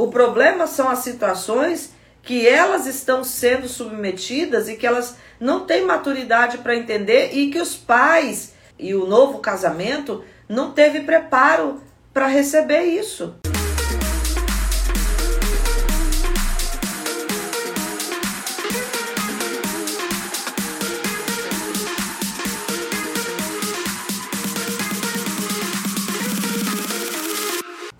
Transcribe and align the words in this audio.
O 0.00 0.08
problema 0.08 0.66
são 0.66 0.88
as 0.88 1.00
situações 1.00 1.92
que 2.22 2.48
elas 2.48 2.86
estão 2.86 3.22
sendo 3.22 3.68
submetidas 3.68 4.66
e 4.66 4.74
que 4.74 4.86
elas 4.86 5.16
não 5.38 5.66
têm 5.66 5.84
maturidade 5.84 6.56
para 6.56 6.74
entender 6.74 7.32
e 7.34 7.50
que 7.50 7.60
os 7.60 7.76
pais 7.76 8.54
e 8.78 8.94
o 8.94 9.04
novo 9.04 9.40
casamento 9.40 10.24
não 10.48 10.72
teve 10.72 11.00
preparo 11.00 11.82
para 12.14 12.26
receber 12.28 12.84
isso. 12.84 13.34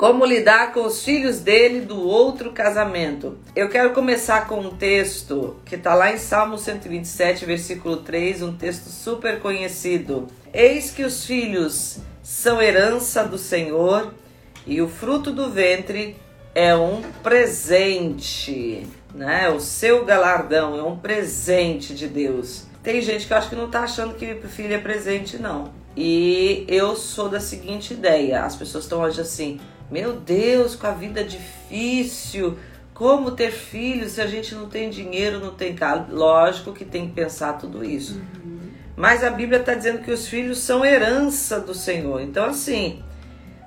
Como 0.01 0.25
lidar 0.25 0.73
com 0.73 0.87
os 0.87 1.05
filhos 1.05 1.41
dele 1.41 1.83
do 1.83 2.01
outro 2.01 2.53
casamento? 2.53 3.37
Eu 3.55 3.69
quero 3.69 3.91
começar 3.91 4.49
com 4.49 4.59
um 4.59 4.71
texto 4.71 5.57
que 5.63 5.75
está 5.75 5.95
lá 5.95 6.11
em 6.11 6.17
Salmo 6.17 6.57
127, 6.57 7.45
versículo 7.45 7.99
3, 7.99 8.41
um 8.41 8.57
texto 8.57 8.87
super 8.87 9.41
conhecido. 9.41 10.27
Eis 10.55 10.91
que 10.91 11.05
os 11.05 11.27
filhos 11.27 11.99
são 12.23 12.63
herança 12.63 13.25
do 13.25 13.37
Senhor 13.37 14.15
e 14.67 14.81
o 14.81 14.89
fruto 14.89 15.33
do 15.33 15.51
ventre 15.51 16.17
é 16.55 16.75
um 16.75 17.03
presente, 17.23 18.87
né? 19.15 19.51
O 19.51 19.61
seu 19.61 20.07
galardão 20.07 20.79
é 20.79 20.83
um 20.83 20.97
presente 20.97 21.95
de 21.95 22.07
Deus. 22.07 22.65
Tem 22.83 23.03
gente 23.03 23.27
que 23.27 23.35
acho 23.35 23.51
que 23.51 23.55
não 23.55 23.67
está 23.67 23.81
achando 23.81 24.15
que 24.15 24.35
filho 24.49 24.73
é 24.73 24.79
presente, 24.79 25.37
não. 25.37 25.71
E 25.95 26.65
eu 26.69 26.97
sou 26.97 27.29
da 27.29 27.39
seguinte 27.39 27.93
ideia: 27.93 28.45
as 28.45 28.57
pessoas 28.57 28.85
estão 28.85 29.03
hoje 29.03 29.21
assim, 29.21 29.61
meu 29.91 30.15
Deus, 30.15 30.77
com 30.77 30.87
a 30.87 30.93
vida 30.93 31.25
difícil, 31.25 32.59
como 32.95 33.31
ter 33.31 33.51
filhos 33.51 34.13
se 34.13 34.21
a 34.21 34.27
gente 34.27 34.55
não 34.55 34.69
tem 34.69 34.91
dinheiro, 34.91 35.41
não 35.41 35.55
tem 35.55 35.75
carro? 35.75 36.07
Lógico 36.11 36.73
que 36.73 36.85
tem 36.85 37.09
que 37.09 37.15
pensar 37.15 37.55
tudo 37.55 37.85
isso. 37.85 38.21
Uhum. 38.45 38.61
Mas 38.95 39.25
a 39.25 39.31
Bíblia 39.31 39.61
está 39.61 39.75
dizendo 39.75 40.03
que 40.03 40.11
os 40.11 40.29
filhos 40.29 40.59
são 40.59 40.85
herança 40.85 41.59
do 41.59 41.75
Senhor. 41.75 42.21
Então, 42.21 42.45
assim, 42.45 43.03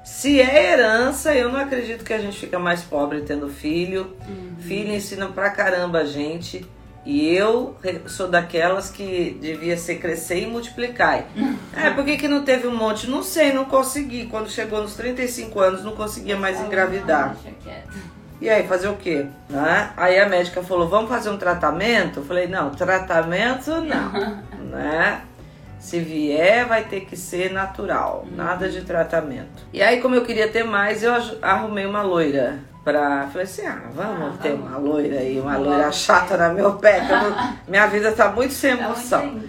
se 0.04 0.40
é 0.40 0.74
herança, 0.74 1.34
eu 1.34 1.52
não 1.52 1.60
acredito 1.60 2.04
que 2.04 2.14
a 2.14 2.20
gente 2.20 2.38
fica 2.38 2.60
mais 2.60 2.82
pobre 2.82 3.22
tendo 3.22 3.50
filho. 3.50 4.16
Uhum. 4.28 4.56
Filho 4.60 4.94
ensina 4.94 5.28
pra 5.28 5.50
caramba 5.50 6.00
a 6.00 6.06
gente. 6.06 6.66
E 7.06 7.36
eu 7.36 7.76
sou 8.08 8.28
daquelas 8.30 8.90
que 8.90 9.38
devia 9.42 9.78
ser 9.78 9.96
crescer 9.96 10.42
e 10.42 10.48
multiplicar. 10.48 11.26
é, 11.76 11.90
por 11.90 12.06
que, 12.06 12.18
que 12.18 12.28
não 12.28 12.44
teve 12.44 12.68
um 12.68 12.76
monte? 12.76 13.10
Não 13.10 13.22
sei, 13.22 13.52
não 13.52 13.66
consegui. 13.66 14.28
Quando 14.28 14.50
chegou 14.50 14.82
nos 14.82 14.96
35 14.96 15.60
anos, 15.60 15.84
não 15.84 15.94
conseguia 15.94 16.38
mais 16.38 16.62
engravidar. 16.62 17.36
E 18.40 18.50
aí, 18.50 18.68
fazer 18.68 18.90
o 18.90 18.96
quê? 18.96 19.26
Né? 19.50 19.92
Aí 19.96 20.20
a 20.20 20.28
médica 20.28 20.62
falou, 20.64 20.88
vamos 20.88 21.10
fazer 21.10 21.30
um 21.30 21.38
tratamento? 21.38 22.20
Eu 22.20 22.26
falei, 22.26 22.48
não, 22.48 22.72
tratamento 22.72 23.72
não. 23.82 24.12
né? 24.70 25.22
Se 25.80 26.00
vier, 26.00 26.66
vai 26.66 26.86
ter 26.86 27.02
que 27.02 27.18
ser 27.18 27.52
natural, 27.52 28.26
nada 28.32 28.70
de 28.70 28.82
tratamento. 28.82 29.64
E 29.74 29.82
aí, 29.82 30.02
como 30.02 30.16
eu 30.16 30.24
queria 30.24 30.48
ter 30.48 30.64
mais, 30.64 31.04
eu 31.04 31.14
arrumei 31.42 31.86
uma 31.86 32.02
loira 32.02 32.60
pra. 32.84 33.28
Falei 33.28 33.44
assim: 33.44 33.66
ah, 33.66 33.82
vamos 33.94 34.36
ah, 34.36 34.38
ter 34.42 34.52
vamos. 34.52 34.68
uma 34.68 34.78
loira 34.78 35.20
aí, 35.20 35.40
uma 35.40 35.58
loira 35.58 35.92
chata 35.92 36.50
no 36.50 36.56
meu 36.56 36.74
pé. 36.74 37.02
Não, 37.02 37.36
minha 37.68 37.88
vida 37.88 38.12
tá 38.12 38.30
muito 38.30 38.54
sem 38.54 38.76
tá 38.76 38.84
emoção. 38.84 39.40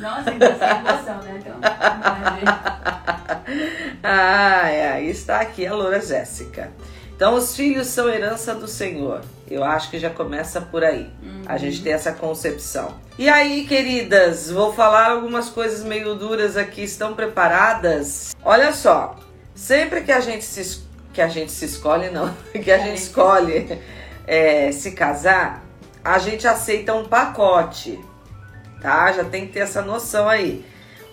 Nossa, 0.00 0.30
ainda 0.30 0.58
sem 0.58 0.68
emoção, 0.68 1.22
né? 1.22 1.40
Então, 1.40 1.56
ai, 4.02 4.86
ai, 4.86 5.04
está 5.04 5.40
aqui 5.40 5.66
a 5.66 5.74
loura 5.74 6.00
Jéssica. 6.00 6.72
Então, 7.16 7.34
os 7.34 7.54
filhos 7.54 7.86
são 7.86 8.08
herança 8.08 8.54
do 8.54 8.66
Senhor. 8.66 9.20
Eu 9.48 9.62
acho 9.62 9.88
que 9.88 10.00
já 10.00 10.10
começa 10.10 10.60
por 10.60 10.82
aí. 10.82 11.08
Uhum. 11.22 11.42
A 11.46 11.56
gente 11.56 11.80
tem 11.80 11.92
essa 11.92 12.12
concepção. 12.12 12.92
E 13.16 13.28
aí, 13.28 13.66
queridas, 13.66 14.50
vou 14.50 14.72
falar 14.72 15.10
algumas 15.10 15.48
coisas 15.48 15.84
meio 15.84 16.16
duras 16.16 16.56
aqui. 16.56 16.82
Estão 16.82 17.14
preparadas? 17.14 18.34
Olha 18.42 18.72
só, 18.72 19.16
sempre 19.54 20.00
que 20.00 20.10
a 20.10 20.18
gente 20.18 20.44
se 20.44 20.60
que 21.14 21.22
a 21.22 21.28
gente 21.28 21.52
se 21.52 21.64
escolhe, 21.64 22.10
não, 22.10 22.34
que 22.52 22.70
a 22.70 22.78
gente 22.78 22.98
escolhe 22.98 23.80
é, 24.26 24.72
se 24.72 24.92
casar, 24.92 25.64
a 26.04 26.18
gente 26.18 26.46
aceita 26.46 26.92
um 26.92 27.06
pacote, 27.06 27.98
tá? 28.82 29.10
Já 29.12 29.24
tem 29.24 29.46
que 29.46 29.52
ter 29.52 29.60
essa 29.60 29.80
noção 29.80 30.28
aí. 30.28 30.64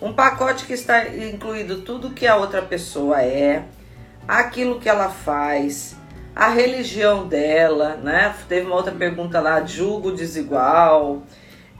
Um 0.02 0.12
pacote 0.12 0.66
que 0.66 0.72
está 0.72 1.08
incluído 1.08 1.82
tudo 1.82 2.10
que 2.10 2.26
a 2.26 2.36
outra 2.36 2.60
pessoa 2.60 3.22
é, 3.22 3.64
aquilo 4.26 4.80
que 4.80 4.88
ela 4.88 5.08
faz, 5.08 5.96
a 6.34 6.48
religião 6.48 7.28
dela, 7.28 7.96
né? 7.96 8.34
Teve 8.48 8.66
uma 8.66 8.74
outra 8.74 8.92
pergunta 8.92 9.40
lá, 9.40 9.64
julgo 9.64 10.10
desigual, 10.10 11.22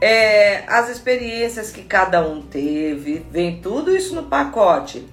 é, 0.01 0.63
as 0.69 0.89
experiências 0.89 1.73
que 1.73 1.83
cada 1.83 2.25
um 2.27 2.41
teve, 2.41 3.27
vem 3.31 3.61
tudo 3.61 3.95
isso 3.95 4.15
no 4.15 4.23
pacote 4.23 5.07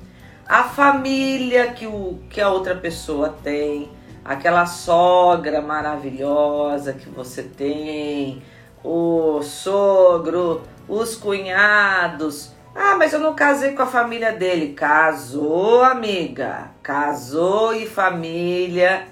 a 0.50 0.64
família 0.64 1.74
que, 1.74 1.86
o, 1.86 2.20
que 2.28 2.42
a 2.42 2.50
outra 2.50 2.74
pessoa 2.74 3.38
tem, 3.44 3.92
aquela 4.26 4.66
sogra 4.66 5.62
maravilhosa 5.62 6.92
que 6.92 7.08
você 7.08 7.44
tem, 7.44 8.42
o 8.84 9.44
sogro, 9.44 10.64
os 10.88 11.16
cunhados. 11.16 12.52
Ah, 12.74 12.96
mas 12.98 13.14
eu 13.14 13.20
não 13.20 13.36
casei 13.36 13.74
com 13.74 13.84
a 13.84 13.86
família 13.86 14.32
dele. 14.32 14.74
Casou, 14.74 15.84
amiga. 15.84 16.72
Casou 16.82 17.76
e 17.76 17.86
família. 17.86 19.06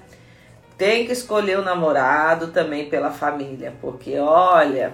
Tem 0.76 1.06
que 1.06 1.12
escolher 1.12 1.60
o 1.60 1.64
namorado 1.64 2.48
também 2.48 2.88
pela 2.88 3.10
família, 3.10 3.74
porque 3.80 4.18
olha, 4.18 4.92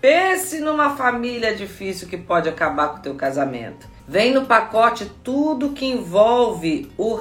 pense 0.00 0.60
numa 0.60 0.96
família 0.96 1.54
difícil 1.54 2.08
que 2.08 2.16
pode 2.16 2.48
acabar 2.48 2.88
com 2.88 2.98
o 2.98 3.02
teu 3.02 3.14
casamento. 3.14 3.91
Vem 4.06 4.32
no 4.32 4.46
pacote 4.46 5.10
tudo 5.22 5.70
que 5.70 5.86
envolve 5.86 6.90
o, 6.98 7.16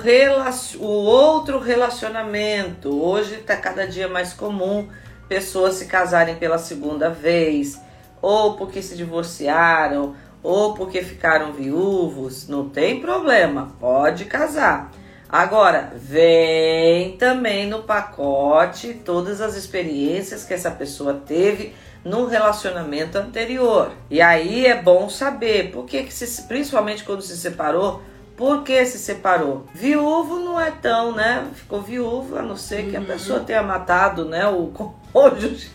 o 0.80 0.86
outro 0.86 1.60
relacionamento. 1.60 2.90
Hoje 2.90 3.36
está 3.36 3.56
cada 3.56 3.88
dia 3.88 4.08
mais 4.08 4.34
comum 4.34 4.88
pessoas 5.30 5.76
se 5.76 5.86
casarem 5.86 6.36
pela 6.36 6.58
segunda 6.58 7.10
vez, 7.10 7.80
ou 8.22 8.58
porque 8.58 8.82
se 8.82 8.98
divorciaram, 8.98 10.16
ou 10.44 10.74
porque 10.74 11.02
ficaram 11.04 11.54
viúvos. 11.54 12.48
Não 12.48 12.68
tem 12.68 13.00
problema, 13.00 13.74
pode 13.80 14.26
casar. 14.26 14.92
Agora, 15.30 15.94
vem 15.96 17.16
também 17.16 17.66
no 17.66 17.84
pacote 17.84 18.96
todas 19.06 19.40
as 19.40 19.56
experiências 19.56 20.44
que 20.44 20.54
essa 20.54 20.72
pessoa 20.72 21.14
teve 21.14 21.74
no 22.04 22.26
relacionamento 22.26 23.18
anterior. 23.18 23.92
E 24.10 24.22
aí 24.22 24.66
é 24.66 24.82
bom 24.82 25.10
saber 25.10 25.72
por 25.72 25.86
que, 25.86 26.04
que 26.04 26.14
se, 26.14 26.44
principalmente 26.44 27.04
quando 27.04 27.22
se 27.22 27.38
separou, 27.38 28.02
por 28.36 28.64
que 28.64 28.84
se 28.86 28.98
separou? 28.98 29.68
Viúvo 29.74 30.40
não 30.40 30.60
é 30.60 30.72
tão, 30.72 31.14
né? 31.14 31.48
Ficou 31.54 31.82
viúvo, 31.82 32.38
a 32.38 32.42
não 32.42 32.58
ser 32.58 32.90
que 32.90 32.96
a 32.96 33.00
uhum. 33.00 33.06
pessoa 33.06 33.40
tenha 33.42 33.62
matado, 33.62 34.26
né, 34.26 34.48
o 34.48 34.68
cônjuge. 35.14 35.70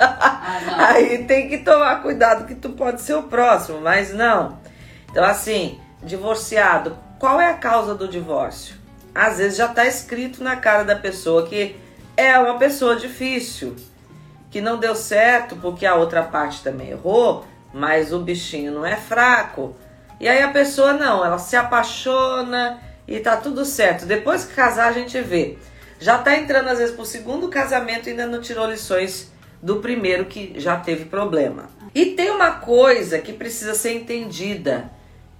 Ah, 0.00 0.94
aí 0.94 1.24
tem 1.24 1.48
que 1.48 1.58
tomar 1.58 2.02
cuidado 2.02 2.46
que 2.46 2.54
tu 2.54 2.70
pode 2.70 3.00
ser 3.00 3.14
o 3.14 3.24
próximo, 3.24 3.80
mas 3.80 4.12
não. 4.12 4.58
Então 5.10 5.24
assim, 5.24 5.80
divorciado, 6.02 6.96
qual 7.18 7.40
é 7.40 7.50
a 7.50 7.54
causa 7.54 7.94
do 7.94 8.06
divórcio? 8.06 8.76
Às 9.14 9.38
vezes 9.38 9.58
já 9.58 9.66
está 9.66 9.86
escrito 9.86 10.42
na 10.42 10.56
cara 10.56 10.84
da 10.84 10.94
pessoa 10.94 11.46
que 11.46 11.76
é 12.16 12.38
uma 12.38 12.58
pessoa 12.58 12.96
difícil, 12.96 13.74
que 14.50 14.60
não 14.60 14.78
deu 14.78 14.94
certo 14.94 15.56
porque 15.56 15.84
a 15.84 15.94
outra 15.94 16.22
parte 16.22 16.62
também 16.62 16.90
errou, 16.90 17.44
mas 17.72 18.12
o 18.12 18.20
bichinho 18.20 18.72
não 18.72 18.84
é 18.84 18.96
fraco. 18.96 19.76
E 20.20 20.28
aí 20.28 20.42
a 20.42 20.48
pessoa 20.48 20.92
não, 20.92 21.24
ela 21.24 21.38
se 21.38 21.56
apaixona 21.56 22.80
e 23.06 23.20
tá 23.20 23.36
tudo 23.36 23.64
certo. 23.64 24.06
Depois 24.06 24.44
que 24.44 24.54
casar, 24.54 24.88
a 24.88 24.92
gente 24.92 25.20
vê. 25.20 25.56
Já 26.00 26.18
tá 26.18 26.36
entrando 26.36 26.68
às 26.68 26.78
vezes 26.78 26.94
pro 26.94 27.04
segundo 27.04 27.48
casamento 27.48 28.08
e 28.08 28.10
ainda 28.10 28.26
não 28.26 28.40
tirou 28.40 28.70
lições 28.70 29.32
do 29.62 29.76
primeiro 29.76 30.26
que 30.26 30.54
já 30.56 30.76
teve 30.76 31.06
problema. 31.06 31.68
E 31.94 32.06
tem 32.06 32.30
uma 32.30 32.52
coisa 32.52 33.18
que 33.18 33.32
precisa 33.32 33.74
ser 33.74 33.94
entendida, 33.94 34.90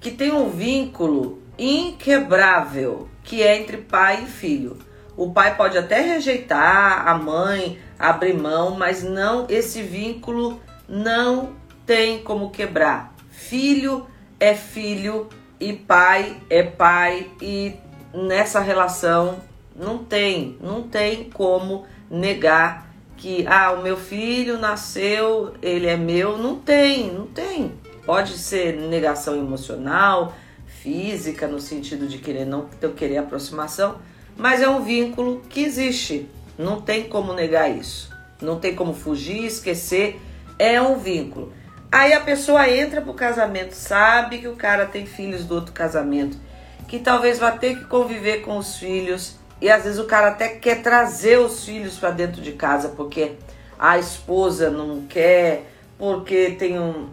que 0.00 0.11
tem 0.11 0.32
um 0.32 0.50
vínculo 0.50 1.43
inquebrável, 1.59 3.09
que 3.23 3.43
é 3.43 3.56
entre 3.56 3.77
pai 3.79 4.25
e 4.25 4.27
filho. 4.27 4.79
O 5.19 5.32
pai 5.32 5.56
pode 5.56 5.76
até 5.76 6.00
rejeitar 6.00 7.09
a 7.09 7.19
mãe, 7.19 7.76
abrir 7.99 8.35
mão, 8.35 8.76
mas 8.79 9.03
não 9.03 9.47
esse 9.49 9.82
vínculo 9.82 10.61
não 10.88 11.55
tem 11.85 12.23
como 12.23 12.50
quebrar. 12.50 13.12
Filho 13.29 14.06
é 14.38 14.55
filho 14.55 15.29
e 15.59 15.73
pai 15.73 16.41
é 16.49 16.62
pai 16.62 17.29
e 17.43 17.75
nessa 18.15 18.61
relação 18.61 19.41
não 19.75 19.99
tem, 19.99 20.56
não 20.61 20.85
tem 20.85 21.29
como 21.31 21.85
negar 22.09 22.88
que 23.17 23.44
ah, 23.49 23.73
o 23.73 23.82
meu 23.82 23.97
filho 23.97 24.56
nasceu, 24.56 25.53
ele 25.61 25.88
é 25.88 25.97
meu, 25.97 26.38
não 26.38 26.55
tem, 26.61 27.12
não 27.12 27.26
tem. 27.26 27.73
Pode 28.06 28.38
ser 28.38 28.76
negação 28.76 29.37
emocional, 29.37 30.32
física 30.65 31.49
no 31.49 31.59
sentido 31.59 32.06
de 32.06 32.19
querer 32.19 32.44
não 32.44 32.69
querer 32.97 33.19
aproximação, 33.19 33.97
mas 34.38 34.62
é 34.62 34.69
um 34.69 34.82
vínculo 34.82 35.43
que 35.50 35.64
existe 35.64 36.29
Não 36.56 36.81
tem 36.81 37.08
como 37.08 37.35
negar 37.35 37.69
isso. 37.69 38.11
Não 38.40 38.58
tem 38.58 38.75
como 38.75 38.94
fugir, 38.94 39.44
esquecer. 39.44 40.20
É 40.58 40.81
um 40.81 40.96
vínculo. 40.96 41.52
Aí 41.90 42.12
a 42.12 42.20
pessoa 42.20 42.69
entra 42.69 43.00
pro 43.00 43.14
casamento, 43.14 43.73
sabe 43.73 44.38
que 44.38 44.49
o 44.49 44.56
cara 44.56 44.87
tem 44.87 45.06
filhos 45.06 45.44
do 45.44 45.55
outro 45.55 45.73
casamento, 45.73 46.37
que 46.87 46.99
talvez 46.99 47.38
vá 47.38 47.50
ter 47.50 47.79
que 47.79 47.85
conviver 47.85 48.43
com 48.43 48.58
os 48.58 48.76
filhos. 48.76 49.37
E 49.61 49.70
às 49.70 49.85
vezes 49.85 49.99
o 49.99 50.05
cara 50.05 50.29
até 50.29 50.49
quer 50.49 50.82
trazer 50.82 51.38
os 51.38 51.64
filhos 51.64 51.96
para 51.96 52.11
dentro 52.11 52.43
de 52.43 52.52
casa 52.52 52.91
porque 52.91 53.32
a 53.79 53.99
esposa 53.99 54.70
não 54.70 55.02
quer, 55.02 55.64
porque 55.96 56.50
tem 56.58 56.79
um, 56.79 57.08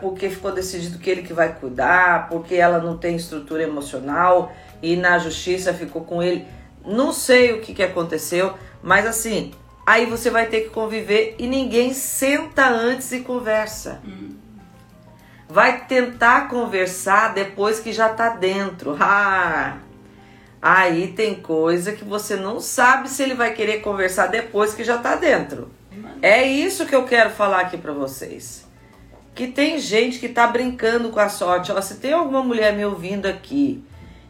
porque 0.00 0.28
ficou 0.30 0.52
decidido 0.52 0.98
que 0.98 1.08
ele 1.10 1.22
que 1.22 1.32
vai 1.32 1.54
cuidar, 1.54 2.28
porque 2.28 2.54
ela 2.54 2.78
não 2.78 2.96
tem 2.96 3.16
estrutura 3.16 3.62
emocional 3.62 4.52
e 4.82 4.96
na 4.96 5.18
justiça 5.18 5.72
ficou 5.74 6.02
com 6.02 6.22
ele. 6.22 6.46
Não 6.84 7.12
sei 7.12 7.52
o 7.52 7.60
que, 7.60 7.74
que 7.74 7.82
aconteceu, 7.82 8.54
mas 8.82 9.06
assim, 9.06 9.52
aí 9.86 10.06
você 10.06 10.30
vai 10.30 10.46
ter 10.46 10.62
que 10.62 10.70
conviver 10.70 11.34
e 11.38 11.46
ninguém 11.46 11.92
senta 11.92 12.68
antes 12.68 13.12
e 13.12 13.20
conversa. 13.20 14.00
Hum. 14.06 14.36
Vai 15.48 15.86
tentar 15.86 16.48
conversar 16.48 17.32
depois 17.32 17.80
que 17.80 17.92
já 17.92 18.08
tá 18.08 18.30
dentro. 18.30 18.96
Ah, 19.00 19.78
aí 20.60 21.12
tem 21.12 21.36
coisa 21.36 21.92
que 21.92 22.04
você 22.04 22.34
não 22.34 22.58
sabe 22.58 23.08
se 23.08 23.22
ele 23.22 23.34
vai 23.34 23.54
querer 23.54 23.80
conversar 23.80 24.26
depois 24.26 24.74
que 24.74 24.82
já 24.82 24.98
tá 24.98 25.14
dentro. 25.14 25.70
É 26.20 26.42
isso 26.42 26.84
que 26.84 26.94
eu 26.96 27.04
quero 27.04 27.30
falar 27.30 27.60
aqui 27.60 27.78
para 27.78 27.92
vocês. 27.92 28.66
Que 29.36 29.46
tem 29.46 29.78
gente 29.78 30.18
que 30.18 30.28
tá 30.28 30.48
brincando 30.48 31.10
com 31.10 31.20
a 31.20 31.28
sorte. 31.28 31.70
Ó, 31.70 31.80
se 31.80 31.96
tem 31.98 32.12
alguma 32.12 32.42
mulher 32.42 32.74
me 32.74 32.84
ouvindo 32.84 33.26
aqui 33.26 33.84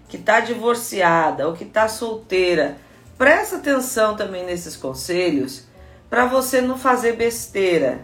que 0.09 0.17
está 0.17 0.41
divorciada 0.41 1.47
ou 1.47 1.55
que 1.55 1.65
está 1.65 1.87
solteira, 1.87 2.79
presta 3.17 3.57
atenção 3.57 4.17
também 4.17 4.45
nesses 4.45 4.77
conselhos 4.77 5.67
para 6.09 6.25
você 6.25 6.61
não 6.61 6.79
fazer 6.79 7.13
besteira. 7.13 8.01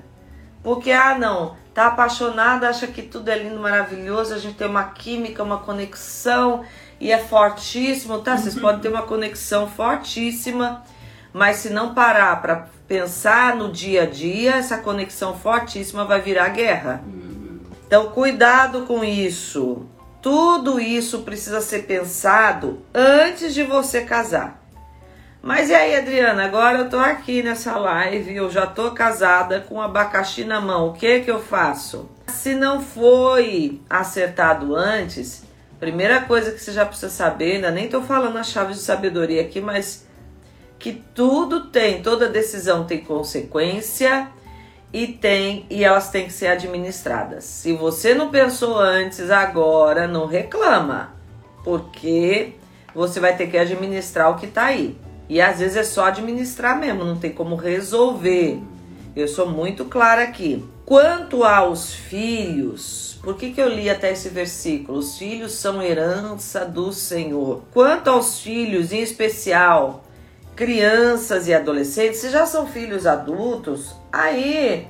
Porque, 0.63 0.93
ah, 0.93 1.19
não, 1.19 1.57
tá 1.73 1.89
apaixonada, 1.89 2.69
acha 2.69 2.87
que 2.87 3.03
tudo 3.03 3.29
é 3.29 3.39
lindo, 3.39 3.59
maravilhoso, 3.59 4.35
a 4.35 4.39
gente 4.39 4.57
tem 4.57 4.67
uma 4.67 4.85
química, 4.85 5.43
uma 5.43 5.59
conexão 5.59 6.65
e 7.01 7.11
é 7.11 7.19
fortíssimo, 7.19 8.19
tá? 8.21 8.37
Vocês 8.37 8.55
podem 8.55 8.81
ter 8.81 8.89
uma 8.89 9.03
conexão 9.03 9.69
fortíssima, 9.69 10.83
mas 11.33 11.57
se 11.57 11.71
não 11.71 11.95
parar 11.95 12.41
para 12.41 12.69
pensar 12.87 13.57
no 13.57 13.73
dia 13.73 14.05
a 14.05 14.07
dia, 14.07 14.57
essa 14.57 14.79
conexão 14.79 15.35
fortíssima 15.37 16.05
vai 16.05 16.21
virar 16.21 16.49
guerra. 16.51 17.03
Uhum. 17.07 17.61
Então, 17.87 18.11
cuidado 18.11 18.83
com 18.83 19.05
isso. 19.05 19.87
Tudo 20.25 20.81
isso 20.81 21.19
precisa 21.19 21.61
ser 21.61 21.83
pensado 21.83 22.79
antes 22.95 23.53
de 23.53 23.63
você 23.63 24.01
casar. 24.01 24.67
Mas 25.43 25.69
e 25.69 25.75
aí, 25.75 25.95
Adriana? 25.95 26.47
Agora 26.47 26.79
eu 26.79 26.89
tô 26.89 26.97
aqui 26.97 27.43
nessa 27.43 27.77
live, 27.77 28.35
eu 28.35 28.51
já 28.51 28.67
tô 28.67 28.93
casada 28.93 29.61
com 29.61 29.83
abacaxi 29.83 30.45
na 30.45 30.63
mão. 30.63 30.89
O 30.89 30.93
que 30.95 31.21
que 31.21 31.31
eu 31.31 31.43
faço? 31.43 32.09
Se 32.27 32.55
não 32.55 32.81
foi 32.81 33.83
acertado 33.91 34.75
antes, 34.75 35.43
primeira 35.79 36.23
coisa 36.23 36.53
que 36.53 36.59
você 36.59 36.73
já 36.73 36.87
precisa 36.87 37.13
saber, 37.13 37.57
ainda 37.57 37.71
nem 37.71 37.91
tô 37.91 38.01
falando 38.01 38.39
a 38.39 38.43
chave 38.43 38.73
de 38.73 38.81
sabedoria 38.81 39.43
aqui, 39.43 39.61
mas 39.61 40.07
que 40.79 41.05
tudo 41.15 41.67
tem, 41.67 42.01
toda 42.01 42.31
decisão 42.31 42.85
tem 42.87 43.05
consequência 43.05 44.31
e 44.95 45.09
tem 45.09 45.67
e 45.69 45.83
elas 45.83 46.09
têm 46.09 46.27
que 46.27 46.33
ser 46.33 46.47
administradas. 46.47 47.43
Se 47.43 47.73
você 47.73 48.15
não 48.15 48.31
pensou 48.31 48.79
antes, 48.79 49.29
agora 49.29 50.07
não 50.07 50.25
reclama, 50.25 51.13
porque 51.65 52.53
você 52.95 53.19
vai 53.19 53.37
ter 53.37 53.49
que 53.49 53.59
administrar 53.59 54.31
o 54.31 54.37
que 54.37 54.47
está 54.47 54.67
aí. 54.67 54.97
E 55.29 55.41
às 55.41 55.59
vezes 55.59 55.77
é 55.77 55.83
só 55.83 56.05
administrar 56.05 56.79
mesmo, 56.79 57.05
não 57.05 57.17
tem 57.17 57.33
como 57.33 57.57
resolver. 57.57 58.61
Eu 59.17 59.27
sou 59.27 59.49
muito 59.49 59.87
clara 59.87 60.23
aqui. 60.23 60.65
Quanto 60.87 61.43
aos 61.43 61.93
filhos, 61.93 63.19
por 63.21 63.37
que, 63.37 63.51
que 63.51 63.61
eu 63.61 63.69
li 63.69 63.91
até 63.91 64.13
esse 64.13 64.29
versículo? 64.29 64.99
Os 64.99 65.19
filhos 65.19 65.55
são 65.55 65.83
herança 65.83 66.65
do 66.65 66.93
Senhor. 66.93 67.65
Quanto 67.73 68.11
aos 68.11 68.39
filhos, 68.39 68.93
em 68.93 69.01
especial, 69.01 70.04
crianças 70.57 71.49
e 71.49 71.55
adolescentes, 71.55 72.21
se 72.21 72.31
já 72.31 72.47
são 72.47 72.67
filhos 72.67 73.07
adultos, 73.07 73.95
aí 74.13 74.87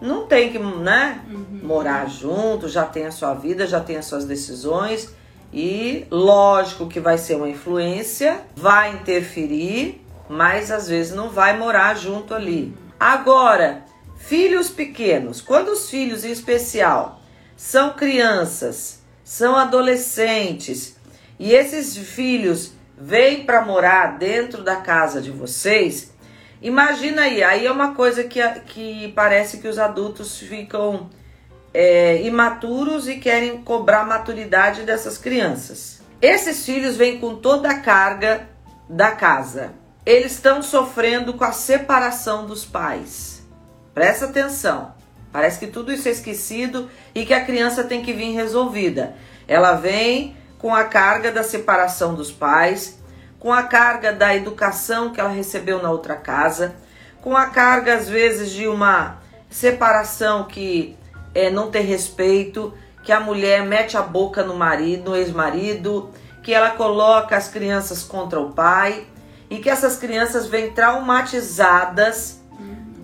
não 0.00 0.26
tem 0.26 0.52
que, 0.52 0.58
né, 0.58 1.22
uhum. 1.30 1.60
morar 1.62 2.08
junto, 2.08 2.68
já 2.68 2.84
tem 2.84 3.06
a 3.06 3.10
sua 3.10 3.34
vida, 3.34 3.66
já 3.66 3.80
tem 3.80 3.96
as 3.96 4.04
suas 4.04 4.24
decisões 4.24 5.08
e 5.52 6.06
lógico 6.10 6.86
que 6.86 7.00
vai 7.00 7.16
ser 7.16 7.36
uma 7.36 7.48
influência, 7.48 8.42
vai 8.54 8.92
interferir, 8.92 10.04
mas 10.28 10.70
às 10.70 10.88
vezes 10.88 11.14
não 11.14 11.30
vai 11.30 11.56
morar 11.56 11.96
junto 11.96 12.34
ali. 12.34 12.76
Agora, 13.00 13.84
filhos 14.18 14.68
pequenos, 14.68 15.40
quando 15.40 15.68
os 15.68 15.88
filhos 15.88 16.24
em 16.24 16.30
especial 16.30 17.20
são 17.56 17.94
crianças, 17.94 19.00
são 19.24 19.56
adolescentes 19.56 20.96
e 21.38 21.52
esses 21.52 21.96
filhos 21.96 22.72
vêm 22.98 23.44
para 23.44 23.64
morar 23.64 24.18
dentro 24.18 24.62
da 24.62 24.76
casa 24.76 25.20
de 25.20 25.30
vocês, 25.30 26.12
imagina 26.62 27.22
aí, 27.22 27.42
aí 27.42 27.66
é 27.66 27.70
uma 27.70 27.94
coisa 27.94 28.24
que, 28.24 28.40
que 28.66 29.12
parece 29.14 29.58
que 29.58 29.68
os 29.68 29.78
adultos 29.78 30.38
ficam 30.38 31.10
é, 31.74 32.22
imaturos 32.22 33.06
e 33.06 33.16
querem 33.16 33.58
cobrar 33.58 34.06
maturidade 34.06 34.82
dessas 34.82 35.18
crianças. 35.18 36.00
Esses 36.22 36.64
filhos 36.64 36.96
vêm 36.96 37.20
com 37.20 37.36
toda 37.36 37.68
a 37.68 37.80
carga 37.80 38.48
da 38.88 39.10
casa. 39.10 39.72
Eles 40.04 40.32
estão 40.32 40.62
sofrendo 40.62 41.34
com 41.34 41.44
a 41.44 41.52
separação 41.52 42.46
dos 42.46 42.64
pais. 42.64 43.42
Presta 43.92 44.24
atenção. 44.24 44.94
Parece 45.30 45.58
que 45.58 45.66
tudo 45.66 45.92
isso 45.92 46.08
é 46.08 46.12
esquecido 46.12 46.88
e 47.14 47.26
que 47.26 47.34
a 47.34 47.44
criança 47.44 47.84
tem 47.84 48.02
que 48.02 48.12
vir 48.12 48.32
resolvida. 48.32 49.14
Ela 49.46 49.72
vem 49.72 50.34
com 50.58 50.74
a 50.74 50.84
carga 50.84 51.30
da 51.30 51.42
separação 51.42 52.14
dos 52.14 52.30
pais, 52.30 52.98
com 53.38 53.52
a 53.52 53.62
carga 53.62 54.12
da 54.12 54.34
educação 54.34 55.10
que 55.12 55.20
ela 55.20 55.30
recebeu 55.30 55.82
na 55.82 55.90
outra 55.90 56.16
casa, 56.16 56.74
com 57.20 57.36
a 57.36 57.46
carga 57.46 57.94
às 57.94 58.08
vezes 58.08 58.50
de 58.50 58.66
uma 58.66 59.18
separação 59.50 60.44
que 60.44 60.96
é, 61.34 61.50
não 61.50 61.70
tem 61.70 61.84
respeito, 61.84 62.72
que 63.02 63.12
a 63.12 63.20
mulher 63.20 63.64
mete 63.64 63.96
a 63.96 64.02
boca 64.02 64.42
no 64.42 64.56
marido, 64.56 65.10
no 65.10 65.16
ex-marido, 65.16 66.10
que 66.42 66.52
ela 66.52 66.70
coloca 66.70 67.36
as 67.36 67.48
crianças 67.48 68.02
contra 68.02 68.40
o 68.40 68.52
pai 68.52 69.06
e 69.48 69.58
que 69.58 69.70
essas 69.70 69.96
crianças 69.96 70.46
vêm 70.46 70.72
traumatizadas, 70.72 72.40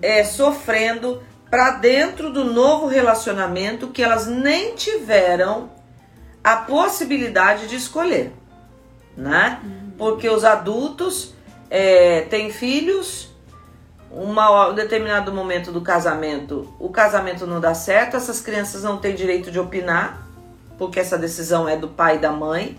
é, 0.01 0.23
sofrendo 0.23 1.21
para 1.49 1.71
dentro 1.71 2.33
do 2.33 2.43
novo 2.43 2.87
relacionamento 2.87 3.89
que 3.89 4.01
elas 4.01 4.27
nem 4.27 4.75
tiveram 4.75 5.69
a 6.43 6.57
possibilidade 6.57 7.67
de 7.67 7.75
escolher, 7.75 8.33
né? 9.15 9.59
Uhum. 9.63 9.91
Porque 9.97 10.27
os 10.27 10.43
adultos 10.43 11.33
é, 11.69 12.21
têm 12.21 12.51
filhos, 12.51 13.31
uma, 14.11 14.69
um 14.69 14.75
determinado 14.75 15.31
momento 15.31 15.71
do 15.71 15.81
casamento, 15.81 16.71
o 16.79 16.89
casamento 16.89 17.47
não 17.47 17.59
dá 17.59 17.73
certo, 17.73 18.17
essas 18.17 18.41
crianças 18.41 18.83
não 18.83 18.97
têm 18.97 19.15
direito 19.15 19.49
de 19.49 19.59
opinar, 19.59 20.27
porque 20.77 20.99
essa 20.99 21.17
decisão 21.17 21.67
é 21.67 21.77
do 21.77 21.87
pai 21.87 22.17
e 22.17 22.19
da 22.19 22.31
mãe. 22.31 22.77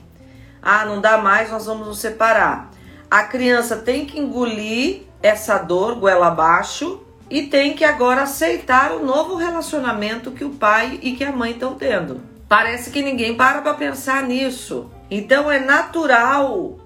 Ah, 0.63 0.85
não 0.85 1.01
dá 1.01 1.19
mais, 1.19 1.51
nós 1.51 1.67
vamos 1.67 1.87
nos 1.87 1.99
separar. 1.99 2.71
A 3.11 3.25
criança 3.25 3.77
tem 3.77 4.07
que 4.07 4.19
engolir 4.19 5.03
essa 5.23 5.59
dor 5.59 5.95
goela 5.97 6.29
abaixo 6.29 7.03
e 7.31 7.47
tem 7.47 7.75
que 7.75 7.85
agora 7.85 8.23
aceitar 8.23 8.93
o 8.93 9.05
novo 9.05 9.37
relacionamento 9.37 10.31
que 10.31 10.45
o 10.45 10.51
pai 10.51 10.99
e 11.03 11.13
que 11.13 11.25
a 11.25 11.33
mãe 11.33 11.53
estão 11.53 11.75
tendo. 11.75 12.34
Parece 12.49 12.91
que 12.91 13.03
ninguém 13.03 13.37
para 13.37 13.63
para 13.63 13.75
pensar 13.75 14.23
nisso. 14.23 14.91
Então 15.11 15.51
é 15.51 15.59
natural 15.59 16.79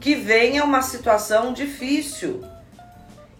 que 0.00 0.14
venha 0.14 0.64
uma 0.64 0.82
situação 0.82 1.52
difícil. 1.52 2.42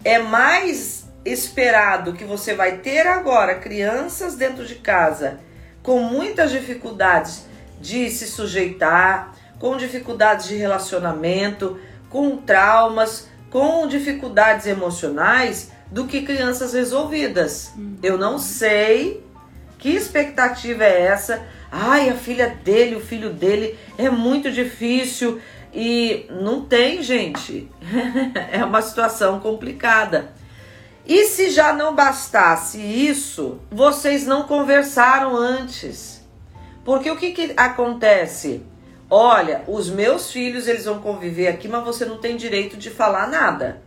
É 0.05 0.19
mais 0.19 1.05
esperado 1.25 2.13
que 2.13 2.25
você 2.25 2.55
vai 2.55 2.79
ter 2.79 3.07
agora 3.07 3.55
crianças 3.57 4.35
dentro 4.35 4.67
de 4.67 4.75
casa 4.77 5.41
com 5.83 6.01
muitas 6.01 6.51
dificuldades 6.51 7.45
de 7.81 8.09
se 8.11 8.27
sujeitar, 8.27 9.35
com 9.59 9.77
dificuldades 9.77 10.49
de 10.49 10.57
relacionamento, 10.57 11.79
com 12.09 12.37
traumas, 12.39 13.29
com 13.51 13.87
dificuldades 13.87 14.67
emocionais, 14.67 15.71
do 15.91 16.07
que 16.07 16.23
crianças 16.23 16.73
resolvidas. 16.73 17.73
Eu 18.03 18.17
não 18.17 18.39
sei 18.39 19.23
que 19.85 19.91
expectativa 19.91 20.83
é 20.83 21.03
essa 21.03 21.45
Ai, 21.77 22.09
a 22.09 22.15
filha 22.15 22.57
dele, 22.65 22.95
o 22.95 23.01
filho 23.01 23.31
dele 23.31 23.77
é 23.99 24.09
muito 24.09 24.49
difícil 24.49 25.41
e 25.75 26.25
não 26.31 26.65
tem, 26.65 27.03
gente. 27.03 27.69
é 28.53 28.65
uma 28.65 28.81
situação 28.81 29.41
complicada. 29.41 30.33
E 31.05 31.25
se 31.25 31.51
já 31.51 31.73
não 31.73 31.93
bastasse 31.93 32.81
isso, 32.81 33.59
vocês 33.73 34.25
não 34.25 34.45
conversaram 34.45 35.37
antes. 35.37 36.25
Porque 36.85 37.11
o 37.11 37.17
que, 37.17 37.33
que 37.33 37.53
acontece? 37.57 38.63
Olha, 39.11 39.65
os 39.67 39.91
meus 39.91 40.31
filhos 40.31 40.69
eles 40.69 40.85
vão 40.85 41.01
conviver 41.01 41.49
aqui, 41.49 41.67
mas 41.67 41.85
você 41.85 42.05
não 42.05 42.19
tem 42.19 42.37
direito 42.37 42.77
de 42.77 42.89
falar 42.89 43.27
nada. 43.27 43.83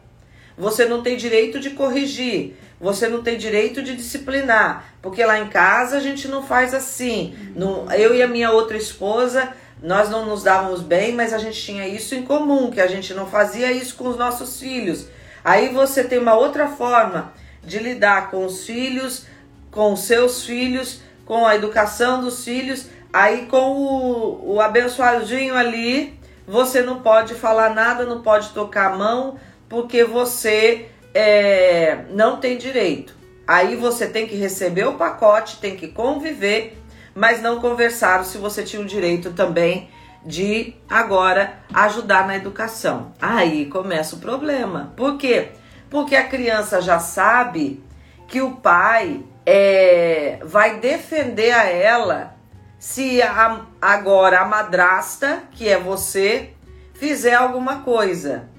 Você 0.58 0.86
não 0.86 1.04
tem 1.04 1.16
direito 1.16 1.60
de 1.60 1.72
corrigir, 1.72 2.56
você 2.80 3.08
não 3.08 3.22
tem 3.22 3.38
direito 3.38 3.82
de 3.82 3.96
disciplinar, 3.96 4.86
porque 5.02 5.24
lá 5.24 5.40
em 5.40 5.50
casa 5.50 5.98
a 5.98 6.00
gente 6.00 6.28
não 6.28 6.44
faz 6.44 6.74
assim. 6.74 7.36
Não, 7.56 7.92
eu 7.92 8.16
e 8.16 8.22
a 8.24 8.28
minha 8.28 8.52
outra 8.52 8.76
esposa, 8.76 9.54
nós 9.82 10.10
não 10.10 10.26
nos 10.26 10.44
dávamos 10.44 10.82
bem, 10.82 11.14
mas 11.14 11.34
a 11.34 11.38
gente 11.38 11.62
tinha 11.62 11.88
isso 11.88 12.16
em 12.16 12.24
comum, 12.24 12.72
que 12.72 12.82
a 12.82 12.88
gente 12.88 13.14
não 13.14 13.28
fazia 13.28 13.72
isso 13.72 13.96
com 13.96 14.08
os 14.08 14.18
nossos 14.18 14.60
filhos. 14.60 15.08
Aí 15.44 15.70
você 15.70 16.04
tem 16.04 16.18
uma 16.18 16.36
outra 16.36 16.68
forma 16.68 17.32
de 17.64 17.80
lidar 17.80 18.32
com 18.32 18.46
os 18.46 18.66
filhos, 18.66 19.26
com 19.70 19.94
os 19.94 20.02
seus 20.02 20.44
filhos, 20.44 21.02
com 21.26 21.46
a 21.46 21.56
educação 21.56 22.22
dos 22.22 22.44
filhos. 22.44 22.88
Aí 23.14 23.46
com 23.46 23.72
o, 23.72 24.56
o 24.56 24.62
abençoadinho 24.62 25.56
ali, 25.56 26.20
você 26.48 26.82
não 26.82 27.02
pode 27.02 27.34
falar 27.36 27.74
nada, 27.74 28.06
não 28.06 28.22
pode 28.22 28.50
tocar 28.50 28.94
a 28.94 28.98
mão, 28.98 29.38
porque 29.70 30.04
você 30.04 30.90
é, 31.14 32.06
não 32.10 32.38
tem 32.38 32.58
direito. 32.58 33.16
Aí 33.48 33.76
você 33.76 34.08
tem 34.08 34.28
que 34.28 34.36
receber 34.36 34.86
o 34.86 34.96
pacote, 34.96 35.60
tem 35.60 35.76
que 35.76 35.88
conviver, 35.88 36.78
mas 37.16 37.42
não 37.42 37.60
conversaram 37.60 38.24
se 38.24 38.38
você 38.38 38.64
tinha 38.64 38.82
o 38.82 38.86
direito 38.86 39.32
também 39.34 39.90
de 40.26 40.76
agora 40.90 41.54
ajudar 41.74 42.28
na 42.28 42.36
educação. 42.36 43.14
Aí 43.22 43.66
começa 43.68 44.16
o 44.16 44.20
problema. 44.20 44.94
Por 44.98 45.18
quê? 45.18 45.52
Porque 45.90 46.16
a 46.16 46.28
criança 46.28 46.82
já 46.82 47.00
sabe 47.00 47.82
que 48.28 48.42
o 48.42 48.58
pai 48.58 49.24
é, 49.46 50.40
vai 50.44 50.80
defender 50.80 51.52
a 51.52 51.64
ela 51.64 52.36
se 52.78 53.22
a, 53.22 53.62
agora 53.82 54.42
a 54.42 54.46
madrasta, 54.46 55.44
que 55.52 55.68
é 55.70 55.80
você, 55.80 56.50
fizer 56.94 57.34
alguma 57.34 57.82
coisa 57.82 58.50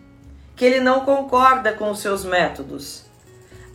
que 0.58 0.64
ele 0.64 0.80
não 0.80 1.04
concorda 1.04 1.72
com 1.72 1.88
os 1.88 2.00
seus 2.00 2.24
métodos. 2.24 3.04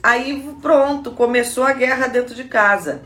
Aí 0.04 0.54
pronto, 0.62 1.12
começou 1.12 1.64
a 1.64 1.72
guerra 1.72 2.08
dentro 2.08 2.36
de 2.36 2.44
casa. 2.44 3.02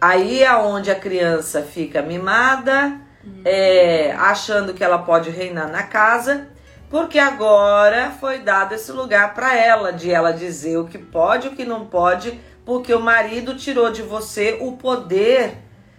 Aí 0.00 0.44
é 0.44 0.54
onde 0.54 0.92
a 0.92 0.94
criança 0.94 1.60
fica 1.60 2.00
mimada, 2.02 3.00
é, 3.44 4.12
achando 4.12 4.72
que 4.72 4.84
ela 4.84 4.98
pode 4.98 5.28
reinar 5.28 5.68
na 5.68 5.82
casa, 5.82 6.46
porque 6.88 7.18
agora 7.18 8.12
foi 8.20 8.38
dado 8.38 8.74
esse 8.74 8.92
lugar 8.92 9.34
para 9.34 9.56
ela, 9.56 9.92
de 9.92 10.12
ela 10.12 10.32
dizer 10.32 10.76
o 10.76 10.86
que 10.86 10.98
pode 10.98 11.48
e 11.48 11.50
o 11.50 11.56
que 11.56 11.64
não 11.64 11.86
pode, 11.86 12.38
porque 12.64 12.94
o 12.94 13.00
marido 13.00 13.56
tirou 13.56 13.90
de 13.90 14.02
você 14.02 14.58
o 14.60 14.72
poder 14.72 15.56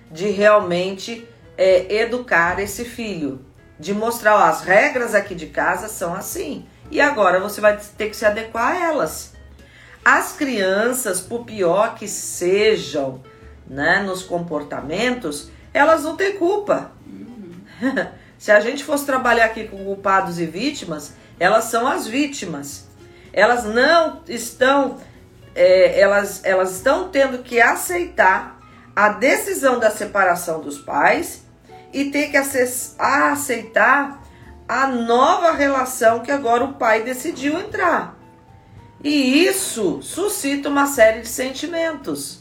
de 0.09 0.29
realmente 0.29 1.27
é, 1.57 1.93
educar 1.93 2.57
esse 2.61 2.85
filho, 2.85 3.45
de 3.77 3.93
mostrar 3.93 4.35
ó, 4.35 4.43
as 4.43 4.61
regras 4.61 5.13
aqui 5.13 5.35
de 5.35 5.47
casa 5.47 5.89
são 5.89 6.13
assim 6.13 6.65
e 6.91 7.01
agora 7.01 7.39
você 7.39 7.59
vai 7.59 7.77
ter 7.97 8.09
que 8.09 8.15
se 8.15 8.25
adequar 8.25 8.71
a 8.73 8.85
elas. 8.85 9.33
As 10.03 10.33
crianças, 10.33 11.19
por 11.19 11.45
pior 11.45 11.95
que 11.95 12.07
sejam 12.07 13.21
né, 13.67 14.03
nos 14.03 14.21
comportamentos, 14.21 15.49
elas 15.73 16.03
não 16.03 16.15
têm 16.15 16.37
culpa. 16.37 16.91
se 18.37 18.51
a 18.51 18.59
gente 18.59 18.83
fosse 18.83 19.05
trabalhar 19.05 19.45
aqui 19.45 19.67
com 19.67 19.83
culpados 19.83 20.39
e 20.39 20.45
vítimas, 20.45 21.13
elas 21.39 21.65
são 21.65 21.87
as 21.87 22.05
vítimas. 22.05 22.85
Elas 23.33 23.63
não 23.65 24.21
estão, 24.27 24.97
é, 25.53 25.99
elas, 25.99 26.45
elas 26.45 26.75
estão 26.75 27.09
tendo 27.09 27.39
que 27.39 27.59
aceitar 27.59 28.59
a 28.95 29.09
decisão 29.09 29.79
da 29.79 29.91
separação 29.91 30.61
dos 30.61 30.77
pais 30.77 31.43
e 31.91 32.11
ter 32.11 32.29
que 32.29 32.37
aceitar 32.37 34.21
a 34.67 34.87
nova 34.87 35.51
relação 35.51 36.21
que 36.21 36.31
agora 36.31 36.63
o 36.63 36.73
pai 36.73 37.03
decidiu 37.03 37.59
entrar. 37.59 38.17
E 39.03 39.45
isso 39.45 40.01
suscita 40.01 40.69
uma 40.69 40.87
série 40.87 41.21
de 41.21 41.27
sentimentos. 41.27 42.39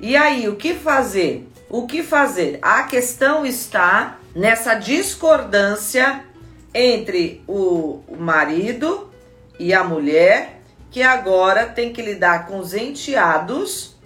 E 0.00 0.16
aí, 0.16 0.48
o 0.48 0.56
que 0.56 0.74
fazer? 0.74 1.48
O 1.68 1.86
que 1.86 2.02
fazer? 2.02 2.58
A 2.62 2.84
questão 2.84 3.44
está 3.44 4.18
nessa 4.34 4.74
discordância 4.74 6.24
entre 6.72 7.42
o 7.46 8.00
marido 8.18 9.10
e 9.58 9.72
a 9.72 9.82
mulher, 9.82 10.60
que 10.90 11.02
agora 11.02 11.66
tem 11.66 11.92
que 11.92 12.02
lidar 12.02 12.46
com 12.46 12.58
os 12.58 12.74
enteados 12.74 13.96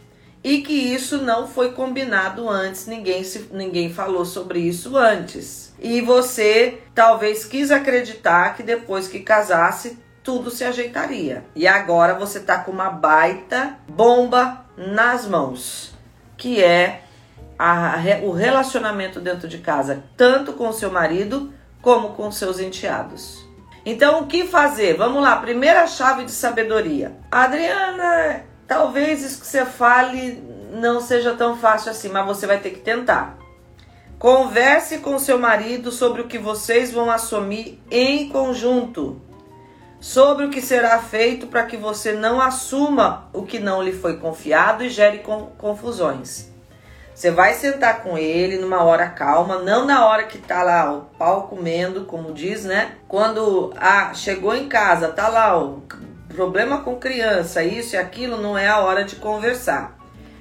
e 0.42 0.62
que 0.62 0.72
isso 0.72 1.18
não 1.18 1.46
foi 1.46 1.72
combinado 1.72 2.48
antes, 2.48 2.86
ninguém, 2.86 3.22
se, 3.22 3.48
ninguém 3.52 3.92
falou 3.92 4.24
sobre 4.24 4.60
isso 4.60 4.96
antes. 4.96 5.69
E 5.80 6.00
você 6.00 6.82
talvez 6.94 7.44
quis 7.44 7.70
acreditar 7.70 8.54
que 8.54 8.62
depois 8.62 9.08
que 9.08 9.20
casasse 9.20 9.98
tudo 10.22 10.50
se 10.50 10.62
ajeitaria. 10.64 11.44
E 11.54 11.66
agora 11.66 12.14
você 12.14 12.40
tá 12.40 12.58
com 12.58 12.70
uma 12.70 12.90
baita 12.90 13.78
bomba 13.88 14.66
nas 14.76 15.26
mãos, 15.26 15.94
que 16.36 16.62
é 16.62 17.02
a, 17.58 17.96
o 18.22 18.32
relacionamento 18.32 19.20
dentro 19.20 19.48
de 19.48 19.58
casa, 19.58 20.04
tanto 20.16 20.52
com 20.52 20.72
seu 20.72 20.90
marido 20.90 21.52
como 21.80 22.10
com 22.10 22.30
seus 22.30 22.60
enteados. 22.60 23.48
Então, 23.84 24.20
o 24.20 24.26
que 24.26 24.46
fazer? 24.46 24.94
Vamos 24.98 25.22
lá, 25.22 25.36
primeira 25.36 25.86
chave 25.86 26.24
de 26.24 26.32
sabedoria. 26.32 27.16
Adriana, 27.30 28.44
Talvez 28.70 29.24
isso 29.24 29.40
que 29.40 29.48
você 29.48 29.66
fale 29.66 30.40
não 30.74 31.00
seja 31.00 31.34
tão 31.34 31.56
fácil 31.56 31.90
assim, 31.90 32.08
mas 32.08 32.24
você 32.24 32.46
vai 32.46 32.60
ter 32.60 32.70
que 32.70 32.78
tentar. 32.78 33.36
Converse 34.20 34.98
com 34.98 35.18
seu 35.18 35.38
marido 35.38 35.90
sobre 35.90 36.20
o 36.20 36.26
que 36.26 36.36
vocês 36.36 36.92
vão 36.92 37.10
assumir 37.10 37.82
em 37.90 38.28
conjunto, 38.28 39.18
sobre 39.98 40.44
o 40.44 40.50
que 40.50 40.60
será 40.60 40.98
feito 40.98 41.46
para 41.46 41.64
que 41.64 41.78
você 41.78 42.12
não 42.12 42.38
assuma 42.38 43.30
o 43.32 43.44
que 43.44 43.58
não 43.58 43.82
lhe 43.82 43.94
foi 43.94 44.18
confiado 44.18 44.84
e 44.84 44.90
gere 44.90 45.24
confusões. 45.56 46.50
Você 47.14 47.30
vai 47.30 47.54
sentar 47.54 48.02
com 48.02 48.18
ele 48.18 48.58
numa 48.58 48.84
hora 48.84 49.08
calma, 49.08 49.60
não 49.60 49.86
na 49.86 50.06
hora 50.06 50.24
que 50.24 50.36
tá 50.36 50.62
lá 50.62 50.92
o 50.92 51.00
pau 51.16 51.44
comendo, 51.44 52.04
como 52.04 52.34
diz, 52.34 52.66
né? 52.66 52.96
Quando 53.08 53.72
ah, 53.78 54.12
chegou 54.12 54.54
em 54.54 54.68
casa, 54.68 55.08
tá 55.08 55.28
lá 55.28 55.58
o 55.58 55.82
problema 56.28 56.82
com 56.82 56.96
criança, 56.96 57.64
isso 57.64 57.94
e 57.94 57.98
aquilo, 57.98 58.36
não 58.36 58.58
é 58.58 58.68
a 58.68 58.80
hora 58.80 59.02
de 59.02 59.16
conversar. 59.16 59.96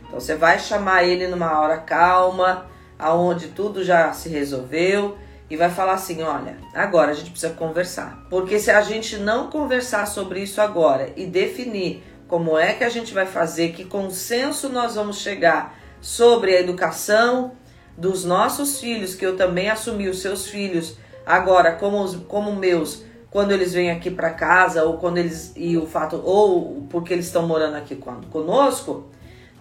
Então 0.05 0.19
você 0.19 0.36
vai 0.36 0.59
chamar 0.59 1.05
ele 1.05 1.27
numa 1.27 1.62
hora 1.62 1.77
calma, 1.77 2.67
aonde 3.00 3.48
tudo 3.48 3.84
já 3.84 4.12
se 4.13 4.27
resolveu 4.27 5.18
e 5.50 5.56
vai 5.56 5.70
falar 5.70 5.94
assim: 5.94 6.22
olha, 6.22 6.58
agora 6.74 7.12
a 7.12 7.15
gente 7.15 7.32
precisa 7.32 7.53
conversar. 7.53 8.27
Porque 8.29 8.60
se 8.60 8.70
a 8.70 8.82
gente 8.82 9.18
não 9.18 9.50
conversar 9.50 10.06
sobre 10.06 10.41
isso 10.41 10.62
agora 10.62 11.12
e 11.15 11.25
definir 11.25 12.03
como 12.27 12.58
é 12.58 12.74
que 12.74 12.84
a 12.84 12.89
gente 12.89 13.13
vai 13.13 13.25
fazer, 13.25 13.72
que 13.72 13.86
consenso 13.86 14.70
nós 14.70 14.96
vamos 14.96 15.18
chegar 15.18 15.75
sobre 16.01 16.56
a 16.56 16.60
educação 16.60 17.53
dos 17.98 18.24
nossos 18.24 18.79
filhos, 18.79 19.15
que 19.15 19.25
eu 19.25 19.36
também 19.36 19.70
assumi 19.70 20.08
os 20.08 20.22
seus 20.22 20.48
filhos 20.48 20.98
agora 21.25 21.74
como, 21.74 22.01
os, 22.01 22.15
como 22.27 22.56
meus 22.56 23.03
quando 23.29 23.51
eles 23.51 23.74
vêm 23.74 23.91
aqui 23.91 24.10
para 24.10 24.32
casa 24.32 24.84
ou 24.84 24.98
quando 24.98 25.18
eles 25.18 25.53
e 25.56 25.77
o 25.77 25.86
fato 25.86 26.22
ou 26.24 26.88
porque 26.89 27.13
eles 27.13 27.25
estão 27.25 27.46
morando 27.46 27.75
aqui 27.75 27.96
conosco, 28.32 29.08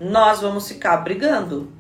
nós 0.01 0.41
vamos 0.41 0.69
ficar 0.69 0.99
brigando. 0.99 1.71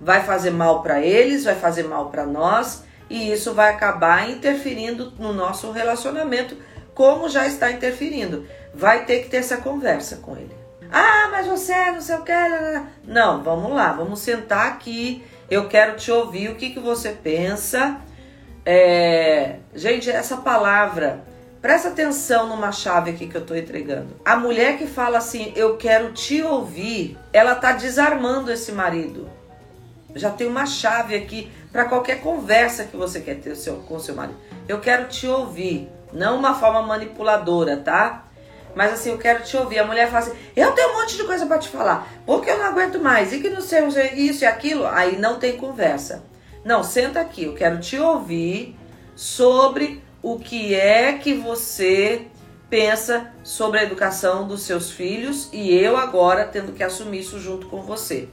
Vai 0.00 0.22
fazer 0.22 0.50
mal 0.50 0.82
para 0.82 1.00
eles, 1.00 1.44
vai 1.44 1.54
fazer 1.54 1.84
mal 1.84 2.10
para 2.10 2.26
nós 2.26 2.84
e 3.08 3.32
isso 3.32 3.54
vai 3.54 3.72
acabar 3.72 4.28
interferindo 4.28 5.12
no 5.18 5.32
nosso 5.32 5.70
relacionamento, 5.70 6.56
como 6.94 7.28
já 7.28 7.46
está 7.46 7.70
interferindo. 7.70 8.46
Vai 8.74 9.04
ter 9.04 9.22
que 9.22 9.28
ter 9.28 9.38
essa 9.38 9.58
conversa 9.58 10.16
com 10.16 10.36
ele. 10.36 10.54
Ah, 10.90 11.28
mas 11.30 11.46
você 11.46 11.90
não 11.90 12.00
sei 12.00 12.16
o 12.16 12.22
que. 12.22 12.32
Não, 13.04 13.42
vamos 13.42 13.72
lá, 13.72 13.92
vamos 13.92 14.20
sentar 14.20 14.68
aqui. 14.68 15.24
Eu 15.50 15.68
quero 15.68 15.96
te 15.96 16.10
ouvir 16.10 16.50
o 16.50 16.54
que, 16.54 16.70
que 16.70 16.80
você 16.80 17.10
pensa 17.10 18.00
é, 18.66 19.56
gente, 19.74 20.10
essa 20.10 20.38
palavra, 20.38 21.22
presta 21.60 21.88
atenção 21.88 22.48
numa 22.48 22.72
chave 22.72 23.10
aqui 23.10 23.28
que 23.28 23.36
eu 23.36 23.42
estou 23.42 23.56
entregando. 23.56 24.16
A 24.24 24.36
mulher 24.36 24.78
que 24.78 24.86
fala 24.86 25.18
assim, 25.18 25.52
eu 25.54 25.76
quero 25.76 26.12
te 26.12 26.42
ouvir, 26.42 27.18
ela 27.32 27.52
está 27.52 27.72
desarmando 27.72 28.50
esse 28.50 28.72
marido. 28.72 29.28
Já 30.14 30.30
tem 30.30 30.46
uma 30.46 30.66
chave 30.66 31.14
aqui 31.16 31.50
para 31.72 31.84
qualquer 31.86 32.20
conversa 32.20 32.84
que 32.84 32.96
você 32.96 33.20
quer 33.20 33.36
ter 33.36 33.54
seu, 33.56 33.76
com 33.76 33.98
seu 33.98 34.14
marido. 34.14 34.38
Eu 34.68 34.80
quero 34.80 35.08
te 35.08 35.26
ouvir, 35.26 35.88
não 36.12 36.38
uma 36.38 36.54
forma 36.54 36.82
manipuladora, 36.82 37.76
tá? 37.76 38.24
Mas 38.74 38.92
assim, 38.92 39.10
eu 39.10 39.18
quero 39.18 39.42
te 39.42 39.56
ouvir. 39.56 39.78
A 39.78 39.86
mulher 39.86 40.10
fala 40.10 40.20
assim: 40.20 40.36
eu 40.56 40.72
tenho 40.72 40.90
um 40.90 41.00
monte 41.00 41.16
de 41.16 41.24
coisa 41.24 41.46
para 41.46 41.58
te 41.58 41.68
falar, 41.68 42.08
porque 42.26 42.50
eu 42.50 42.58
não 42.58 42.66
aguento 42.66 42.98
mais, 42.98 43.32
e 43.32 43.40
que 43.40 43.50
não 43.50 43.60
sei 43.60 43.82
isso 44.14 44.44
e 44.44 44.46
aquilo. 44.46 44.86
Aí 44.86 45.16
não 45.16 45.38
tem 45.38 45.56
conversa. 45.56 46.24
Não, 46.64 46.82
senta 46.82 47.20
aqui, 47.20 47.44
eu 47.44 47.54
quero 47.54 47.78
te 47.78 47.98
ouvir 47.98 48.76
sobre 49.14 50.02
o 50.22 50.38
que 50.38 50.74
é 50.74 51.12
que 51.12 51.34
você 51.34 52.26
pensa 52.70 53.30
sobre 53.42 53.78
a 53.78 53.82
educação 53.82 54.48
dos 54.48 54.62
seus 54.62 54.90
filhos 54.90 55.50
e 55.52 55.72
eu 55.72 55.96
agora 55.96 56.46
tendo 56.46 56.72
que 56.72 56.82
assumir 56.82 57.20
isso 57.20 57.38
junto 57.38 57.66
com 57.68 57.82
você. 57.82 58.28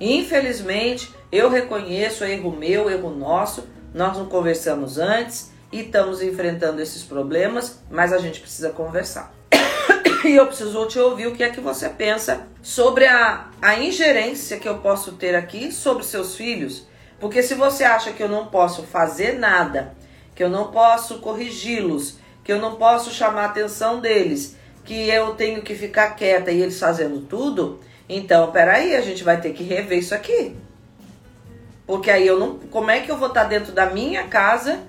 Infelizmente, 0.00 1.14
eu 1.36 1.50
reconheço 1.50 2.24
erro 2.24 2.52
meu, 2.52 2.88
erro 2.88 3.10
nosso, 3.10 3.66
nós 3.92 4.16
não 4.16 4.26
conversamos 4.26 4.98
antes 4.98 5.50
e 5.72 5.80
estamos 5.80 6.22
enfrentando 6.22 6.80
esses 6.80 7.02
problemas, 7.02 7.80
mas 7.90 8.12
a 8.12 8.18
gente 8.18 8.40
precisa 8.40 8.70
conversar. 8.70 9.34
E 10.24 10.36
eu 10.36 10.46
preciso 10.46 10.86
te 10.86 10.98
ouvir 10.98 11.26
o 11.26 11.34
que 11.34 11.44
é 11.44 11.50
que 11.50 11.60
você 11.60 11.86
pensa 11.86 12.46
sobre 12.62 13.04
a, 13.04 13.48
a 13.60 13.78
ingerência 13.78 14.58
que 14.58 14.66
eu 14.66 14.78
posso 14.78 15.12
ter 15.12 15.34
aqui 15.34 15.70
sobre 15.70 16.02
seus 16.02 16.34
filhos. 16.34 16.86
Porque 17.20 17.42
se 17.42 17.54
você 17.54 17.84
acha 17.84 18.10
que 18.10 18.22
eu 18.22 18.28
não 18.28 18.46
posso 18.46 18.84
fazer 18.84 19.38
nada, 19.38 19.94
que 20.34 20.42
eu 20.42 20.48
não 20.48 20.70
posso 20.70 21.18
corrigi-los, 21.18 22.16
que 22.42 22.50
eu 22.50 22.58
não 22.58 22.76
posso 22.76 23.10
chamar 23.10 23.42
a 23.42 23.46
atenção 23.46 24.00
deles, 24.00 24.56
que 24.82 25.10
eu 25.10 25.34
tenho 25.34 25.60
que 25.60 25.74
ficar 25.74 26.16
quieta 26.16 26.50
e 26.50 26.62
eles 26.62 26.78
fazendo 26.78 27.20
tudo, 27.20 27.80
então 28.08 28.50
peraí, 28.50 28.96
a 28.96 29.02
gente 29.02 29.22
vai 29.22 29.38
ter 29.38 29.52
que 29.52 29.62
rever 29.62 29.98
isso 29.98 30.14
aqui. 30.14 30.56
Porque 31.86 32.10
aí 32.10 32.26
eu 32.26 32.38
não. 32.38 32.58
Como 32.70 32.90
é 32.90 33.00
que 33.00 33.10
eu 33.10 33.16
vou 33.16 33.28
estar 33.28 33.44
dentro 33.44 33.72
da 33.72 33.86
minha 33.86 34.24
casa 34.24 34.80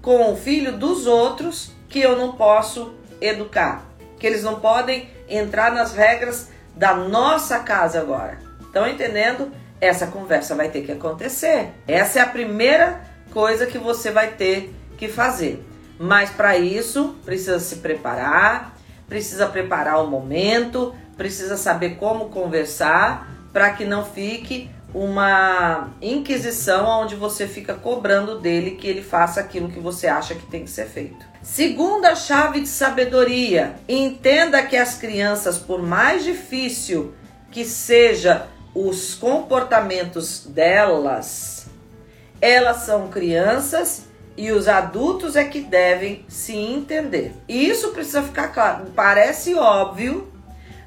com 0.00 0.32
o 0.32 0.36
filho 0.36 0.76
dos 0.76 1.06
outros 1.06 1.72
que 1.88 2.00
eu 2.00 2.16
não 2.16 2.32
posso 2.32 2.94
educar? 3.20 3.86
Que 4.18 4.26
eles 4.26 4.42
não 4.42 4.60
podem 4.60 5.08
entrar 5.28 5.72
nas 5.72 5.94
regras 5.94 6.50
da 6.74 6.94
nossa 6.94 7.58
casa 7.60 8.00
agora. 8.00 8.38
Estão 8.60 8.86
entendendo? 8.86 9.50
Essa 9.80 10.06
conversa 10.06 10.54
vai 10.54 10.68
ter 10.68 10.82
que 10.82 10.92
acontecer. 10.92 11.72
Essa 11.86 12.20
é 12.20 12.22
a 12.22 12.26
primeira 12.26 13.00
coisa 13.32 13.66
que 13.66 13.78
você 13.78 14.10
vai 14.10 14.32
ter 14.32 14.74
que 14.96 15.08
fazer. 15.08 15.62
Mas 15.98 16.30
para 16.30 16.56
isso, 16.56 17.16
precisa 17.24 17.58
se 17.58 17.76
preparar, 17.76 18.76
precisa 19.08 19.46
preparar 19.46 20.02
o 20.02 20.06
momento, 20.06 20.94
precisa 21.16 21.56
saber 21.56 21.96
como 21.96 22.28
conversar 22.28 23.30
para 23.52 23.70
que 23.70 23.84
não 23.84 24.04
fique 24.04 24.70
uma 24.94 25.90
inquisição 26.00 27.02
onde 27.02 27.14
você 27.14 27.46
fica 27.46 27.74
cobrando 27.74 28.38
dele 28.38 28.72
que 28.72 28.86
ele 28.86 29.02
faça 29.02 29.40
aquilo 29.40 29.68
que 29.68 29.80
você 29.80 30.06
acha 30.06 30.34
que 30.34 30.46
tem 30.46 30.64
que 30.64 30.70
ser 30.70 30.86
feito. 30.86 31.26
Segunda 31.42 32.14
chave 32.14 32.60
de 32.60 32.68
sabedoria: 32.68 33.76
entenda 33.88 34.62
que 34.62 34.76
as 34.76 34.96
crianças, 34.96 35.58
por 35.58 35.82
mais 35.82 36.24
difícil 36.24 37.14
que 37.50 37.64
seja 37.64 38.46
os 38.74 39.14
comportamentos 39.14 40.46
delas, 40.46 41.66
elas 42.40 42.78
são 42.78 43.08
crianças 43.08 44.06
e 44.36 44.52
os 44.52 44.68
adultos 44.68 45.34
é 45.34 45.44
que 45.44 45.60
devem 45.60 46.24
se 46.28 46.54
entender. 46.54 47.32
E 47.48 47.68
isso 47.68 47.90
precisa 47.92 48.22
ficar 48.22 48.48
claro. 48.48 48.86
Parece 48.94 49.54
óbvio, 49.54 50.30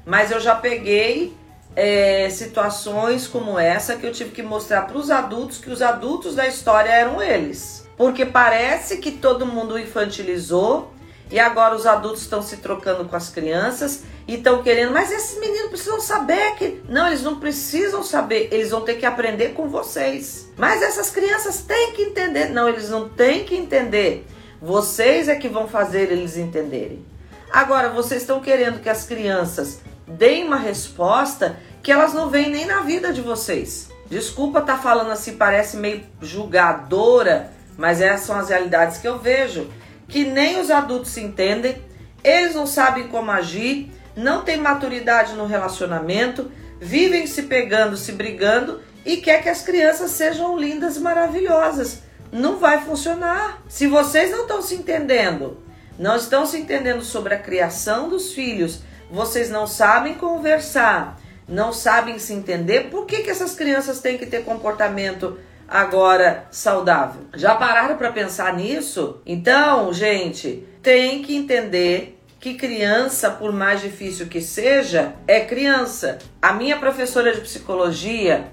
mas 0.04 0.30
eu 0.30 0.38
já 0.38 0.54
peguei 0.54 1.34
é, 1.76 2.28
situações 2.30 3.26
como 3.26 3.58
essa 3.58 3.96
que 3.96 4.06
eu 4.06 4.12
tive 4.12 4.30
que 4.30 4.42
mostrar 4.42 4.82
para 4.82 4.98
os 4.98 5.10
adultos 5.10 5.58
que 5.58 5.70
os 5.70 5.82
adultos 5.82 6.34
da 6.34 6.46
história 6.46 6.90
eram 6.90 7.22
eles. 7.22 7.88
Porque 7.96 8.24
parece 8.24 8.98
que 8.98 9.12
todo 9.12 9.46
mundo 9.46 9.78
infantilizou 9.78 10.92
e 11.30 11.38
agora 11.38 11.76
os 11.76 11.86
adultos 11.86 12.22
estão 12.22 12.42
se 12.42 12.56
trocando 12.56 13.04
com 13.04 13.14
as 13.14 13.28
crianças 13.28 14.02
e 14.26 14.34
estão 14.34 14.62
querendo, 14.62 14.92
mas 14.92 15.12
esses 15.12 15.38
meninos 15.38 15.68
precisam 15.68 16.00
saber 16.00 16.54
que. 16.56 16.82
Não, 16.88 17.06
eles 17.06 17.22
não 17.22 17.38
precisam 17.38 18.02
saber, 18.02 18.48
eles 18.50 18.70
vão 18.70 18.80
ter 18.80 18.94
que 18.94 19.06
aprender 19.06 19.50
com 19.50 19.68
vocês. 19.68 20.48
Mas 20.56 20.82
essas 20.82 21.10
crianças 21.10 21.62
têm 21.62 21.92
que 21.92 22.02
entender. 22.02 22.48
Não, 22.48 22.68
eles 22.68 22.88
não 22.88 23.08
têm 23.08 23.44
que 23.44 23.54
entender. 23.54 24.26
Vocês 24.60 25.28
é 25.28 25.36
que 25.36 25.48
vão 25.48 25.68
fazer 25.68 26.10
eles 26.10 26.36
entenderem. 26.36 27.04
Agora, 27.50 27.88
vocês 27.88 28.22
estão 28.22 28.40
querendo 28.40 28.80
que 28.80 28.88
as 28.88 29.04
crianças 29.04 29.80
deem 30.18 30.44
uma 30.44 30.56
resposta 30.56 31.56
que 31.82 31.90
elas 31.90 32.12
não 32.12 32.28
veem 32.28 32.50
nem 32.50 32.66
na 32.66 32.80
vida 32.80 33.12
de 33.12 33.20
vocês. 33.20 33.88
Desculpa 34.08 34.60
estar 34.60 34.76
tá 34.76 34.82
falando 34.82 35.10
assim, 35.10 35.36
parece 35.36 35.76
meio 35.76 36.02
julgadora, 36.20 37.50
mas 37.76 38.00
essas 38.00 38.26
são 38.26 38.38
as 38.38 38.48
realidades 38.48 38.98
que 38.98 39.08
eu 39.08 39.18
vejo 39.18 39.70
que 40.10 40.24
nem 40.24 40.60
os 40.60 40.70
adultos 40.70 41.12
se 41.12 41.20
entendem, 41.20 41.80
eles 42.22 42.54
não 42.54 42.66
sabem 42.66 43.06
como 43.08 43.30
agir, 43.30 43.90
não 44.14 44.42
têm 44.42 44.58
maturidade 44.58 45.34
no 45.34 45.46
relacionamento, 45.46 46.50
vivem 46.80 47.26
se 47.26 47.44
pegando, 47.44 47.96
se 47.96 48.12
brigando 48.12 48.80
e 49.06 49.18
quer 49.18 49.42
que 49.42 49.48
as 49.48 49.62
crianças 49.62 50.10
sejam 50.10 50.58
lindas 50.58 50.96
e 50.96 51.00
maravilhosas. 51.00 52.02
Não 52.32 52.58
vai 52.58 52.84
funcionar. 52.84 53.62
Se 53.68 53.86
vocês 53.86 54.30
não 54.30 54.42
estão 54.42 54.60
se 54.60 54.74
entendendo, 54.74 55.58
não 55.98 56.16
estão 56.16 56.44
se 56.44 56.58
entendendo 56.58 57.02
sobre 57.02 57.34
a 57.34 57.38
criação 57.38 58.08
dos 58.08 58.32
filhos, 58.32 58.80
vocês 59.10 59.50
não 59.50 59.66
sabem 59.66 60.14
conversar, 60.14 61.18
não 61.48 61.72
sabem 61.72 62.18
se 62.18 62.32
entender, 62.32 62.90
por 62.90 63.06
que, 63.06 63.22
que 63.22 63.30
essas 63.30 63.54
crianças 63.54 64.00
têm 64.00 64.16
que 64.16 64.26
ter 64.26 64.44
comportamento 64.44 65.38
agora 65.66 66.46
saudável. 66.50 67.22
Já 67.34 67.54
pararam 67.54 67.96
para 67.96 68.12
pensar 68.12 68.54
nisso? 68.54 69.20
Então, 69.24 69.92
gente, 69.92 70.66
tem 70.82 71.22
que 71.22 71.36
entender 71.36 72.20
que 72.40 72.54
criança, 72.54 73.30
por 73.30 73.52
mais 73.52 73.80
difícil 73.80 74.26
que 74.26 74.40
seja, 74.40 75.14
é 75.28 75.40
criança. 75.40 76.18
A 76.40 76.52
minha 76.52 76.78
professora 76.78 77.34
de 77.34 77.40
psicologia, 77.42 78.48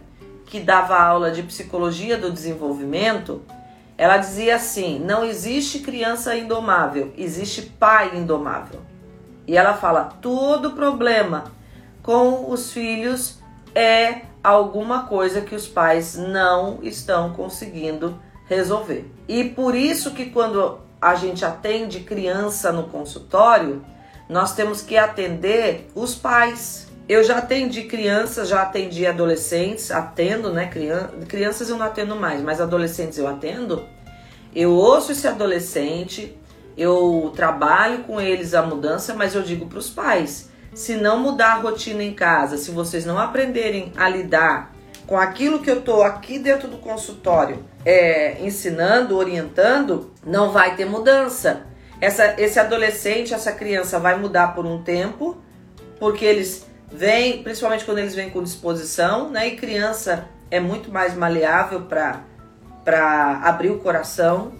que 0.45 0.59
dava 0.59 0.99
aula 0.99 1.31
de 1.31 1.41
psicologia 1.41 2.17
do 2.17 2.31
desenvolvimento, 2.31 3.41
ela 3.97 4.17
dizia 4.17 4.55
assim: 4.55 4.99
não 4.99 5.23
existe 5.23 5.79
criança 5.79 6.35
indomável, 6.35 7.13
existe 7.17 7.61
pai 7.61 8.11
indomável. 8.15 8.81
E 9.47 9.57
ela 9.57 9.73
fala: 9.73 10.05
todo 10.21 10.71
problema 10.71 11.45
com 12.03 12.51
os 12.51 12.71
filhos 12.71 13.39
é 13.73 14.21
alguma 14.43 15.03
coisa 15.05 15.41
que 15.41 15.55
os 15.55 15.67
pais 15.67 16.15
não 16.15 16.79
estão 16.81 17.33
conseguindo 17.33 18.19
resolver. 18.47 19.09
E 19.27 19.45
por 19.45 19.75
isso 19.75 20.11
que 20.11 20.27
quando 20.27 20.79
a 21.01 21.15
gente 21.15 21.45
atende 21.45 22.01
criança 22.01 22.71
no 22.71 22.83
consultório, 22.83 23.83
nós 24.27 24.53
temos 24.53 24.81
que 24.81 24.97
atender 24.97 25.89
os 25.93 26.15
pais. 26.15 26.87
Eu 27.07 27.23
já 27.23 27.37
atendi 27.37 27.83
crianças, 27.83 28.49
já 28.49 28.63
atendi 28.63 29.05
adolescentes, 29.05 29.91
atendo, 29.91 30.51
né? 30.51 30.69
Crianças 31.27 31.69
eu 31.69 31.77
não 31.77 31.85
atendo 31.85 32.15
mais, 32.15 32.41
mas 32.41 32.59
adolescentes 32.59 33.17
eu 33.17 33.27
atendo. 33.27 33.85
Eu 34.53 34.71
ouço 34.71 35.11
esse 35.11 35.27
adolescente, 35.27 36.37
eu 36.77 37.33
trabalho 37.35 38.03
com 38.03 38.21
eles 38.21 38.53
a 38.53 38.61
mudança, 38.61 39.13
mas 39.13 39.33
eu 39.33 39.41
digo 39.41 39.65
para 39.65 39.79
os 39.79 39.89
pais: 39.89 40.49
se 40.73 40.95
não 40.95 41.19
mudar 41.19 41.53
a 41.53 41.59
rotina 41.59 42.03
em 42.03 42.13
casa, 42.13 42.57
se 42.57 42.71
vocês 42.71 43.05
não 43.05 43.17
aprenderem 43.17 43.91
a 43.97 44.07
lidar 44.07 44.75
com 45.07 45.17
aquilo 45.17 45.59
que 45.59 45.71
eu 45.71 45.79
estou 45.79 46.03
aqui 46.03 46.37
dentro 46.37 46.67
do 46.67 46.77
consultório 46.77 47.63
é, 47.85 48.45
ensinando, 48.45 49.17
orientando, 49.17 50.11
não 50.25 50.51
vai 50.51 50.75
ter 50.75 50.85
mudança. 50.85 51.65
Essa, 51.99 52.35
esse 52.37 52.59
adolescente, 52.59 53.33
essa 53.33 53.51
criança 53.53 53.97
vai 53.97 54.19
mudar 54.19 54.53
por 54.53 54.65
um 54.65 54.83
tempo, 54.83 55.37
porque 55.97 56.25
eles 56.25 56.67
vêm, 56.91 57.41
principalmente 57.41 57.85
quando 57.85 57.99
eles 57.99 58.13
vêm 58.13 58.29
com 58.29 58.43
disposição, 58.43 59.29
né? 59.29 59.47
E 59.47 59.55
criança 59.55 60.27
é 60.51 60.59
muito 60.59 60.91
mais 60.91 61.15
maleável 61.15 61.81
para 61.81 63.41
abrir 63.43 63.71
o 63.71 63.79
coração. 63.79 64.51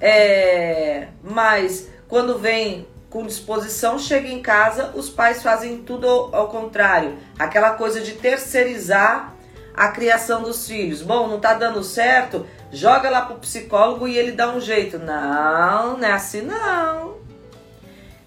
É, 0.00 1.08
mas 1.22 1.88
quando 2.08 2.38
vem 2.38 2.86
com 3.08 3.26
disposição, 3.26 3.98
chega 3.98 4.28
em 4.28 4.42
casa, 4.42 4.92
os 4.94 5.08
pais 5.08 5.42
fazem 5.42 5.78
tudo 5.78 6.06
ao, 6.06 6.48
contrário. 6.48 7.16
Aquela 7.38 7.70
coisa 7.70 8.00
de 8.00 8.12
terceirizar 8.12 9.34
a 9.74 9.88
criação 9.88 10.42
dos 10.42 10.66
filhos. 10.66 11.02
Bom, 11.02 11.26
não 11.28 11.40
tá 11.40 11.54
dando 11.54 11.82
certo, 11.82 12.46
joga 12.70 13.08
lá 13.08 13.22
pro 13.22 13.36
psicólogo 13.36 14.06
e 14.06 14.18
ele 14.18 14.32
dá 14.32 14.50
um 14.50 14.60
jeito. 14.60 14.98
Não, 14.98 15.96
não 15.96 16.06
é 16.06 16.12
assim 16.12 16.42
não. 16.42 17.16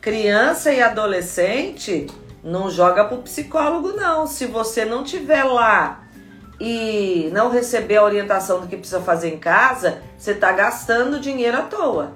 Criança 0.01 0.71
e 0.71 0.81
adolescente 0.81 2.07
não 2.43 2.69
joga 2.71 3.05
pro 3.05 3.17
psicólogo 3.19 3.93
não. 3.93 4.25
Se 4.25 4.45
você 4.45 4.85
não 4.85 5.03
tiver 5.03 5.43
lá 5.43 6.03
e 6.59 7.29
não 7.33 7.49
receber 7.49 7.97
a 7.97 8.03
orientação 8.03 8.61
do 8.61 8.67
que 8.67 8.77
precisa 8.77 9.01
fazer 9.01 9.33
em 9.33 9.37
casa, 9.37 10.01
você 10.19 10.33
tá 10.33 10.51
gastando 10.51 11.17
dinheiro 11.17 11.57
à 11.57 11.61
toa. 11.61 12.11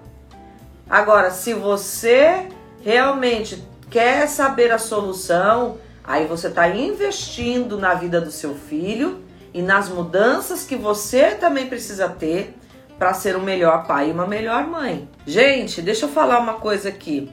Agora, 0.89 1.31
se 1.31 1.53
você 1.53 2.49
realmente 2.83 3.63
quer 3.89 4.27
saber 4.27 4.73
a 4.73 4.77
solução, 4.77 5.77
aí 6.03 6.27
você 6.27 6.49
está 6.49 6.67
investindo 6.67 7.79
na 7.79 7.93
vida 7.93 8.19
do 8.19 8.29
seu 8.29 8.53
filho 8.53 9.23
e 9.53 9.61
nas 9.61 9.87
mudanças 9.87 10.65
que 10.65 10.75
você 10.75 11.31
também 11.31 11.67
precisa 11.67 12.09
ter 12.09 12.53
para 12.99 13.13
ser 13.13 13.37
um 13.37 13.41
melhor 13.41 13.87
pai 13.87 14.09
e 14.09 14.11
uma 14.11 14.27
melhor 14.27 14.67
mãe. 14.67 15.07
Gente, 15.25 15.81
deixa 15.81 16.05
eu 16.05 16.09
falar 16.09 16.39
uma 16.39 16.55
coisa 16.55 16.89
aqui. 16.89 17.31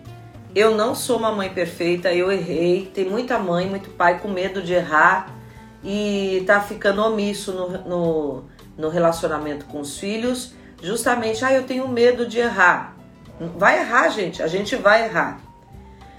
Eu 0.55 0.77
não 0.77 0.95
sou 0.95 1.19
uma 1.19 1.33
mãe 1.33 1.51
perfeita, 1.51 2.13
eu 2.13 2.31
errei. 2.31 2.91
Tem 2.95 3.05
muita 3.05 3.41
mãe, 3.41 3.67
muito 3.67 3.91
pai 3.91 4.21
com 4.21 4.29
medo 4.29 4.63
de 4.63 4.75
errar 4.75 5.35
e 5.83 6.45
tá 6.47 6.61
ficando 6.61 7.03
omisso 7.03 7.53
no, 7.53 7.69
no, 7.89 8.45
no 8.79 8.89
relacionamento 8.89 9.65
com 9.65 9.81
os 9.81 9.99
filhos. 9.99 10.60
Justamente, 10.83 11.45
ah, 11.45 11.53
eu 11.53 11.65
tenho 11.65 11.87
medo 11.89 12.27
de 12.27 12.39
errar. 12.39 12.97
Vai 13.57 13.81
errar, 13.81 14.09
gente. 14.09 14.43
A 14.43 14.47
gente 14.47 14.77
vai 14.77 15.05
errar. 15.05 15.41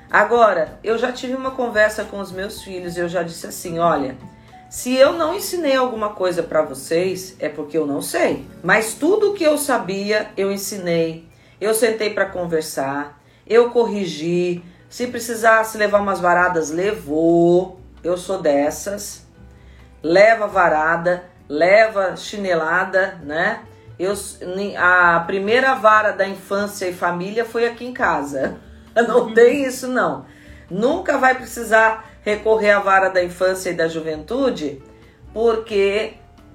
Agora, 0.09 0.77
eu 0.83 0.97
já 0.97 1.11
tive 1.11 1.35
uma 1.35 1.51
conversa 1.51 2.03
com 2.03 2.19
os 2.19 2.31
meus 2.31 2.61
filhos 2.61 2.97
eu 2.97 3.07
já 3.07 3.23
disse 3.23 3.47
assim: 3.47 3.79
olha, 3.79 4.17
se 4.69 4.95
eu 4.95 5.13
não 5.13 5.33
ensinei 5.33 5.75
alguma 5.75 6.09
coisa 6.09 6.43
para 6.43 6.61
vocês, 6.61 7.35
é 7.39 7.47
porque 7.47 7.77
eu 7.77 7.85
não 7.85 8.01
sei. 8.01 8.45
Mas 8.63 8.93
tudo 8.93 9.33
que 9.33 9.43
eu 9.43 9.57
sabia, 9.57 10.31
eu 10.35 10.51
ensinei. 10.51 11.27
Eu 11.59 11.73
sentei 11.73 12.09
para 12.09 12.25
conversar, 12.25 13.21
eu 13.45 13.69
corrigi, 13.69 14.63
Se 14.89 15.07
precisasse 15.07 15.77
levar 15.77 16.01
umas 16.01 16.19
varadas, 16.19 16.71
levou. 16.71 17.79
Eu 18.03 18.17
sou 18.17 18.41
dessas. 18.41 19.25
Leva 20.03 20.47
varada, 20.47 21.23
leva 21.47 22.17
chinelada, 22.17 23.19
né? 23.23 23.61
Eu, 24.01 24.13
a 24.77 25.19
primeira 25.27 25.75
vara 25.75 26.11
da 26.11 26.27
infância 26.27 26.87
e 26.87 26.93
família 26.93 27.45
foi 27.45 27.67
aqui 27.67 27.85
em 27.85 27.93
casa. 27.93 28.57
Não 28.95 29.27
uhum. 29.27 29.33
tem 29.33 29.63
isso, 29.63 29.87
não. 29.87 30.25
Nunca 30.69 31.17
vai 31.17 31.35
precisar 31.35 32.11
recorrer 32.23 32.71
à 32.71 32.79
vara 32.79 33.09
da 33.09 33.23
infância 33.23 33.69
e 33.69 33.73
da 33.73 33.87
juventude, 33.87 34.81
porque 35.33 36.13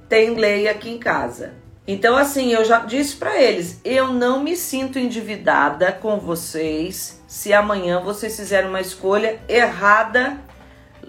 tem 0.09 0.35
lei 0.35 0.69
aqui 0.69 0.91
em 0.91 0.99
casa. 0.99 1.55
Então, 1.87 2.17
assim, 2.17 2.53
eu 2.53 2.65
já 2.65 2.81
disse 2.81 3.17
para 3.17 3.41
eles: 3.41 3.81
eu 3.85 4.09
não 4.13 4.43
me 4.43 4.57
sinto 4.57 4.99
endividada 4.99 5.93
com 5.93 6.19
vocês 6.19 7.23
se 7.27 7.53
amanhã 7.53 8.01
vocês 8.01 8.37
fizerem 8.37 8.69
uma 8.69 8.81
escolha 8.81 9.41
errada, 9.49 10.39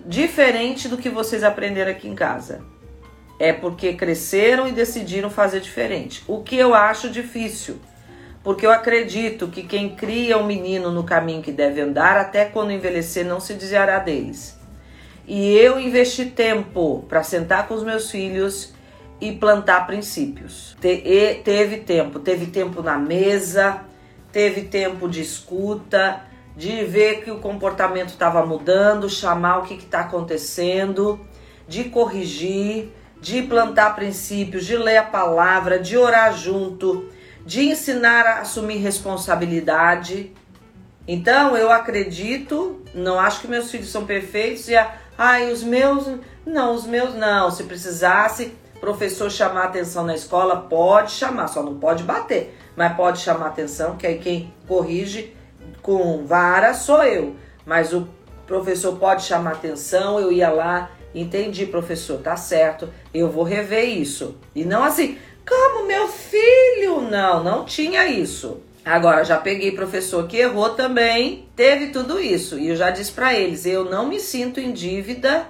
diferente 0.05 0.87
do 0.87 0.97
que 0.97 1.09
vocês 1.09 1.43
aprenderam 1.43 1.91
aqui 1.91 2.07
em 2.07 2.15
casa. 2.15 2.61
É 3.39 3.53
porque 3.53 3.93
cresceram 3.93 4.67
e 4.67 4.71
decidiram 4.71 5.29
fazer 5.29 5.59
diferente. 5.59 6.23
O 6.27 6.41
que 6.41 6.55
eu 6.55 6.73
acho 6.73 7.09
difícil, 7.09 7.79
porque 8.43 8.65
eu 8.65 8.71
acredito 8.71 9.47
que 9.47 9.63
quem 9.63 9.95
cria 9.95 10.37
o 10.37 10.41
um 10.41 10.45
menino 10.45 10.91
no 10.91 11.03
caminho 11.03 11.41
que 11.41 11.51
deve 11.51 11.81
andar, 11.81 12.17
até 12.17 12.45
quando 12.45 12.71
envelhecer, 12.71 13.25
não 13.25 13.39
se 13.39 13.53
desviará 13.53 13.99
deles. 13.99 14.57
E 15.27 15.55
eu 15.57 15.79
investi 15.79 16.25
tempo 16.25 17.05
para 17.09 17.21
sentar 17.21 17.67
com 17.67 17.73
os 17.73 17.83
meus 17.83 18.09
filhos 18.09 18.73
e 19.19 19.31
plantar 19.31 19.85
princípios. 19.85 20.77
Te, 20.79 21.41
teve 21.43 21.77
tempo, 21.77 22.19
teve 22.19 22.47
tempo 22.47 22.81
na 22.81 22.97
mesa, 22.97 23.81
teve 24.31 24.61
tempo 24.61 25.09
de 25.09 25.21
escuta, 25.21 26.21
de 26.55 26.83
ver 26.85 27.23
que 27.23 27.31
o 27.31 27.39
comportamento 27.39 28.09
estava 28.09 28.45
mudando, 28.45 29.09
chamar 29.09 29.59
o 29.59 29.63
que 29.63 29.75
está 29.75 30.01
acontecendo, 30.01 31.19
de 31.67 31.85
corrigir, 31.85 32.93
de 33.21 33.41
plantar 33.41 33.95
princípios, 33.95 34.65
de 34.65 34.77
ler 34.77 34.97
a 34.97 35.03
palavra, 35.03 35.79
de 35.79 35.97
orar 35.97 36.35
junto, 36.35 37.09
de 37.45 37.65
ensinar 37.65 38.25
a 38.25 38.41
assumir 38.41 38.77
responsabilidade. 38.77 40.33
Então 41.07 41.55
eu 41.55 41.71
acredito, 41.71 42.81
não 42.93 43.19
acho 43.19 43.41
que 43.41 43.47
meus 43.47 43.71
filhos 43.71 43.89
são 43.89 44.05
perfeitos 44.05 44.67
e 44.67 44.75
a, 44.75 44.95
ai, 45.17 45.51
os 45.51 45.63
meus, 45.63 46.05
não, 46.45 46.75
os 46.75 46.85
meus 46.85 47.15
não, 47.15 47.49
se 47.49 47.63
precisasse 47.63 48.53
professor 48.79 49.29
chamar 49.29 49.65
atenção 49.65 50.05
na 50.05 50.15
escola, 50.15 50.61
pode 50.61 51.11
chamar, 51.11 51.47
só 51.47 51.61
não 51.63 51.75
pode 51.77 52.03
bater, 52.03 52.57
mas 52.75 52.95
pode 52.95 53.19
chamar 53.19 53.47
atenção, 53.47 53.97
que 53.97 54.05
aí 54.05 54.19
quem 54.19 54.53
corrige 54.67 55.35
com 55.81 56.25
vara 56.25 56.73
sou 56.73 57.03
eu. 57.03 57.35
Mas 57.65 57.93
o 57.93 58.07
professor 58.45 58.95
pode 58.97 59.23
chamar 59.23 59.53
atenção, 59.53 60.19
eu 60.19 60.31
ia 60.31 60.49
lá, 60.49 60.91
entendi, 61.13 61.65
professor, 61.65 62.19
tá 62.19 62.35
certo, 62.35 62.89
eu 63.13 63.29
vou 63.29 63.43
rever 63.43 63.85
isso. 63.85 64.37
E 64.55 64.63
não 64.63 64.83
assim, 64.83 65.17
como 65.47 65.87
meu 65.87 66.07
filho? 66.07 67.01
Não, 67.01 67.43
não 67.43 67.65
tinha 67.65 68.05
isso. 68.07 68.61
Agora 68.83 69.23
já 69.25 69.37
peguei 69.37 69.71
professor 69.73 70.27
que 70.27 70.37
errou 70.37 70.69
também, 70.69 71.47
teve 71.55 71.87
tudo 71.87 72.19
isso. 72.19 72.57
E 72.57 72.69
eu 72.69 72.75
já 72.75 72.89
disse 72.89 73.11
para 73.11 73.33
eles, 73.33 73.65
eu 73.65 73.85
não 73.85 74.07
me 74.07 74.19
sinto 74.19 74.59
em 74.59 74.71
dívida 74.71 75.45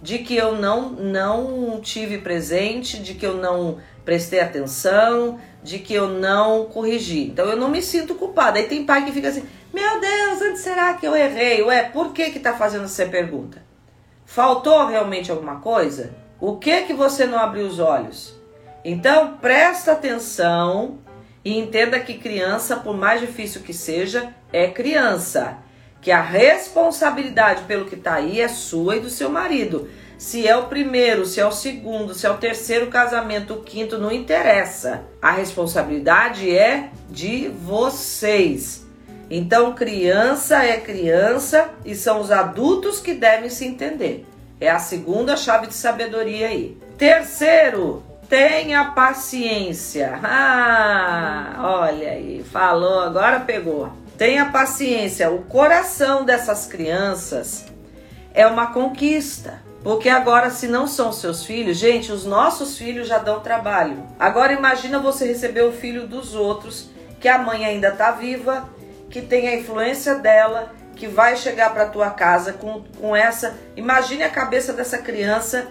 de 0.00 0.18
que 0.18 0.36
eu 0.36 0.56
não, 0.56 0.90
não 0.90 1.80
tive 1.80 2.18
presente, 2.18 2.98
de 2.98 3.14
que 3.14 3.26
eu 3.26 3.34
não 3.34 3.78
prestei 4.04 4.40
atenção, 4.40 5.40
de 5.62 5.78
que 5.78 5.92
eu 5.92 6.08
não 6.08 6.66
corrigi. 6.66 7.26
Então 7.26 7.46
eu 7.46 7.56
não 7.56 7.68
me 7.68 7.82
sinto 7.82 8.14
culpada. 8.14 8.58
Aí 8.58 8.66
tem 8.66 8.84
pai 8.84 9.04
que 9.04 9.12
fica 9.12 9.28
assim: 9.28 9.44
Meu 9.72 10.00
Deus, 10.00 10.40
onde 10.40 10.58
será 10.58 10.94
que 10.94 11.06
eu 11.06 11.16
errei? 11.16 11.62
Ué, 11.62 11.82
por 11.84 12.12
que 12.12 12.30
que 12.30 12.38
tá 12.38 12.54
fazendo 12.54 12.84
essa 12.84 13.06
pergunta? 13.06 13.67
Faltou 14.30 14.86
realmente 14.86 15.30
alguma 15.30 15.56
coisa? 15.56 16.14
O 16.38 16.58
que 16.58 16.82
que 16.82 16.92
você 16.92 17.24
não 17.24 17.38
abriu 17.38 17.66
os 17.66 17.78
olhos? 17.78 18.38
Então 18.84 19.38
presta 19.38 19.92
atenção 19.92 20.98
e 21.42 21.58
entenda 21.58 21.98
que 21.98 22.18
criança, 22.18 22.76
por 22.76 22.94
mais 22.94 23.22
difícil 23.22 23.62
que 23.62 23.72
seja, 23.72 24.34
é 24.52 24.68
criança 24.68 25.56
que 26.02 26.10
a 26.10 26.20
responsabilidade 26.20 27.62
pelo 27.62 27.86
que 27.86 27.94
está 27.94 28.16
aí 28.16 28.38
é 28.38 28.48
sua 28.48 28.96
e 28.96 29.00
do 29.00 29.08
seu 29.08 29.30
marido. 29.30 29.88
Se 30.18 30.46
é 30.46 30.54
o 30.54 30.66
primeiro, 30.66 31.24
se 31.24 31.40
é 31.40 31.46
o 31.46 31.50
segundo, 31.50 32.12
se 32.12 32.26
é 32.26 32.30
o 32.30 32.36
terceiro 32.36 32.88
casamento, 32.88 33.54
o 33.54 33.62
quinto, 33.62 33.96
não 33.96 34.12
interessa. 34.12 35.04
A 35.22 35.30
responsabilidade 35.30 36.54
é 36.54 36.90
de 37.08 37.48
vocês. 37.48 38.86
Então, 39.30 39.74
criança 39.74 40.64
é 40.64 40.78
criança 40.78 41.68
e 41.84 41.94
são 41.94 42.20
os 42.20 42.30
adultos 42.30 43.00
que 43.00 43.12
devem 43.12 43.50
se 43.50 43.66
entender. 43.66 44.26
É 44.60 44.70
a 44.70 44.78
segunda 44.78 45.36
chave 45.36 45.66
de 45.66 45.74
sabedoria 45.74 46.48
aí. 46.48 46.76
Terceiro, 46.96 48.02
tenha 48.28 48.86
paciência. 48.86 50.18
Ah, 50.22 51.56
olha 51.58 52.10
aí, 52.10 52.42
falou, 52.50 53.00
agora 53.00 53.40
pegou. 53.40 53.92
Tenha 54.16 54.46
paciência. 54.46 55.30
O 55.30 55.42
coração 55.44 56.24
dessas 56.24 56.66
crianças 56.66 57.66
é 58.34 58.46
uma 58.46 58.72
conquista. 58.72 59.62
Porque 59.82 60.08
agora, 60.08 60.50
se 60.50 60.66
não 60.66 60.86
são 60.88 61.12
seus 61.12 61.44
filhos, 61.44 61.76
gente, 61.76 62.10
os 62.10 62.24
nossos 62.24 62.76
filhos 62.76 63.06
já 63.06 63.18
dão 63.18 63.40
trabalho. 63.40 64.02
Agora 64.18 64.52
imagina 64.52 64.98
você 64.98 65.26
receber 65.26 65.62
o 65.62 65.72
filho 65.72 66.06
dos 66.06 66.34
outros, 66.34 66.90
que 67.20 67.28
a 67.28 67.38
mãe 67.38 67.64
ainda 67.64 67.88
está 67.88 68.10
viva, 68.10 68.68
que 69.10 69.22
tem 69.22 69.48
a 69.48 69.56
influência 69.56 70.16
dela, 70.16 70.72
que 70.94 71.06
vai 71.06 71.36
chegar 71.36 71.72
para 71.72 71.86
tua 71.86 72.10
casa 72.10 72.52
com, 72.52 72.82
com 73.00 73.14
essa. 73.14 73.56
Imagine 73.76 74.24
a 74.24 74.30
cabeça 74.30 74.72
dessa 74.72 74.98
criança 74.98 75.68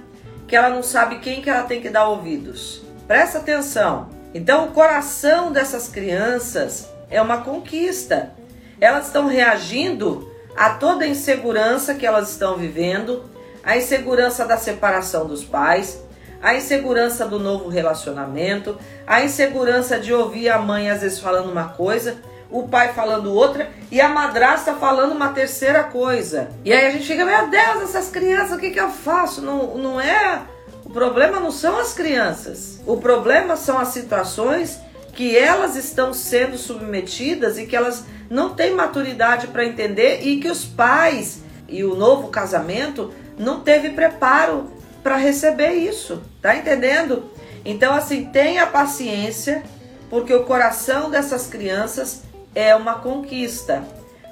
que 0.48 0.56
ela 0.56 0.70
não 0.70 0.82
sabe 0.82 1.20
quem 1.20 1.42
que 1.42 1.50
ela 1.50 1.64
tem 1.64 1.82
que 1.82 1.90
dar 1.90 2.08
ouvidos. 2.08 2.82
Presta 3.08 3.40
atenção. 3.40 4.10
Então, 4.34 4.66
o 4.66 4.72
coração 4.72 5.52
dessas 5.52 5.88
crianças 5.88 6.90
é 7.10 7.22
uma 7.22 7.42
conquista. 7.42 8.32
Elas 8.80 9.08
estão 9.08 9.28
reagindo 9.28 10.32
a 10.56 10.72
toda 10.72 11.06
a 11.06 11.08
insegurança 11.08 11.94
que 11.94 12.06
elas 12.06 12.32
estão 12.32 12.58
vivendo, 12.58 13.30
a 13.64 13.78
insegurança 13.78 14.46
da 14.46 14.58
separação 14.58 15.28
dos 15.28 15.44
pais, 15.44 16.02
a 16.42 16.56
insegurança 16.56 17.26
do 17.26 17.40
novo 17.40 17.68
relacionamento, 17.70 18.78
a 19.06 19.22
insegurança 19.22 20.00
de 20.00 20.14
ouvir 20.14 20.50
a 20.50 20.58
mãe 20.58 20.90
às 20.90 21.02
vezes 21.02 21.20
falando 21.20 21.52
uma 21.52 21.70
coisa, 21.70 22.18
o 22.50 22.68
pai 22.68 22.94
falando 22.94 23.34
outra 23.34 23.70
e 23.92 24.00
a 24.00 24.10
madrasta 24.10 24.74
falando 24.74 25.14
uma 25.14 25.30
terceira 25.30 25.84
coisa. 25.84 26.50
E 26.64 26.72
aí 26.72 26.86
a 26.86 26.92
gente 26.92 27.06
fica, 27.06 27.26
meu 27.26 27.48
Deus, 27.50 27.84
essas 27.84 28.10
crianças, 28.10 28.58
o 28.58 28.60
que, 28.60 28.72
que 28.72 28.80
eu 28.80 28.90
faço? 28.90 29.42
Não, 29.42 29.78
não 29.78 30.00
é. 30.00 30.42
O 30.86 30.90
problema 30.90 31.40
não 31.40 31.52
são 31.52 31.78
as 31.78 31.94
crianças. 31.94 32.82
O 32.86 32.98
problema 32.98 33.56
são 33.56 33.78
as 33.78 33.90
situações 33.90 34.80
que 35.14 35.38
elas 35.38 35.76
estão 35.76 36.14
sendo 36.14 36.58
submetidas 36.58 37.58
e 37.58 37.66
que 37.66 37.76
elas 37.76 38.06
não 38.30 38.54
têm 38.54 38.74
maturidade 38.74 39.48
para 39.48 39.66
entender 39.66 40.22
e 40.22 40.40
que 40.40 40.50
os 40.50 40.64
pais 40.64 41.42
e 41.68 41.84
o 41.84 41.96
novo 41.96 42.30
casamento 42.30 43.12
não 43.38 43.62
teve 43.62 43.90
preparo 43.90 44.72
para 45.04 45.18
receber 45.18 45.72
isso, 45.72 46.22
tá 46.42 46.56
entendendo? 46.56 47.30
Então 47.66 47.94
assim, 47.94 48.26
tenha 48.26 48.68
paciência, 48.68 49.64
porque 50.10 50.34
o 50.34 50.44
coração 50.44 51.10
dessas 51.10 51.48
crianças 51.48 52.24
é 52.58 52.76
uma 52.76 52.96
conquista. 52.96 53.84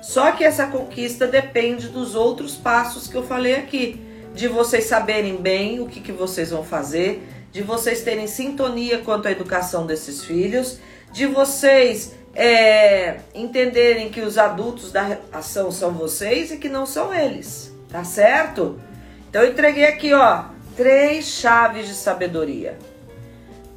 Só 0.02 0.32
que 0.32 0.44
essa 0.44 0.66
conquista 0.66 1.28
depende 1.28 1.90
dos 1.90 2.16
outros 2.16 2.56
passos 2.56 3.08
que 3.08 3.16
eu 3.16 3.22
falei 3.22 3.54
aqui, 3.54 4.02
de 4.34 4.48
vocês 4.48 4.86
saberem 4.86 5.36
bem 5.36 5.80
o 5.80 5.86
que, 5.86 6.02
que 6.02 6.12
vocês 6.12 6.50
vão 6.50 6.64
fazer, 6.64 7.22
de 7.52 7.62
vocês 7.62 8.02
terem 8.02 8.26
sintonia 8.26 8.98
quanto 8.98 9.28
à 9.28 9.32
educação 9.32 9.86
desses 9.86 10.24
filhos, 10.24 10.80
de 11.12 11.28
vocês 11.28 12.16
é, 12.34 13.18
entenderem 13.36 14.10
que 14.10 14.22
os 14.22 14.40
adultos 14.40 14.92
da 14.92 15.20
ação 15.32 15.72
são 15.72 15.92
vocês 15.92 16.52
e 16.52 16.58
que 16.58 16.68
não 16.68 16.88
são 16.88 17.14
eles, 17.14 17.72
tá 17.92 18.04
certo? 18.04 18.80
Então 19.30 19.44
eu 19.44 19.52
entreguei 19.52 19.86
aqui, 19.86 20.16
ó, 20.16 20.46
três 20.76 21.26
chaves 21.28 21.88
de 21.88 21.94
sabedoria 21.94 22.76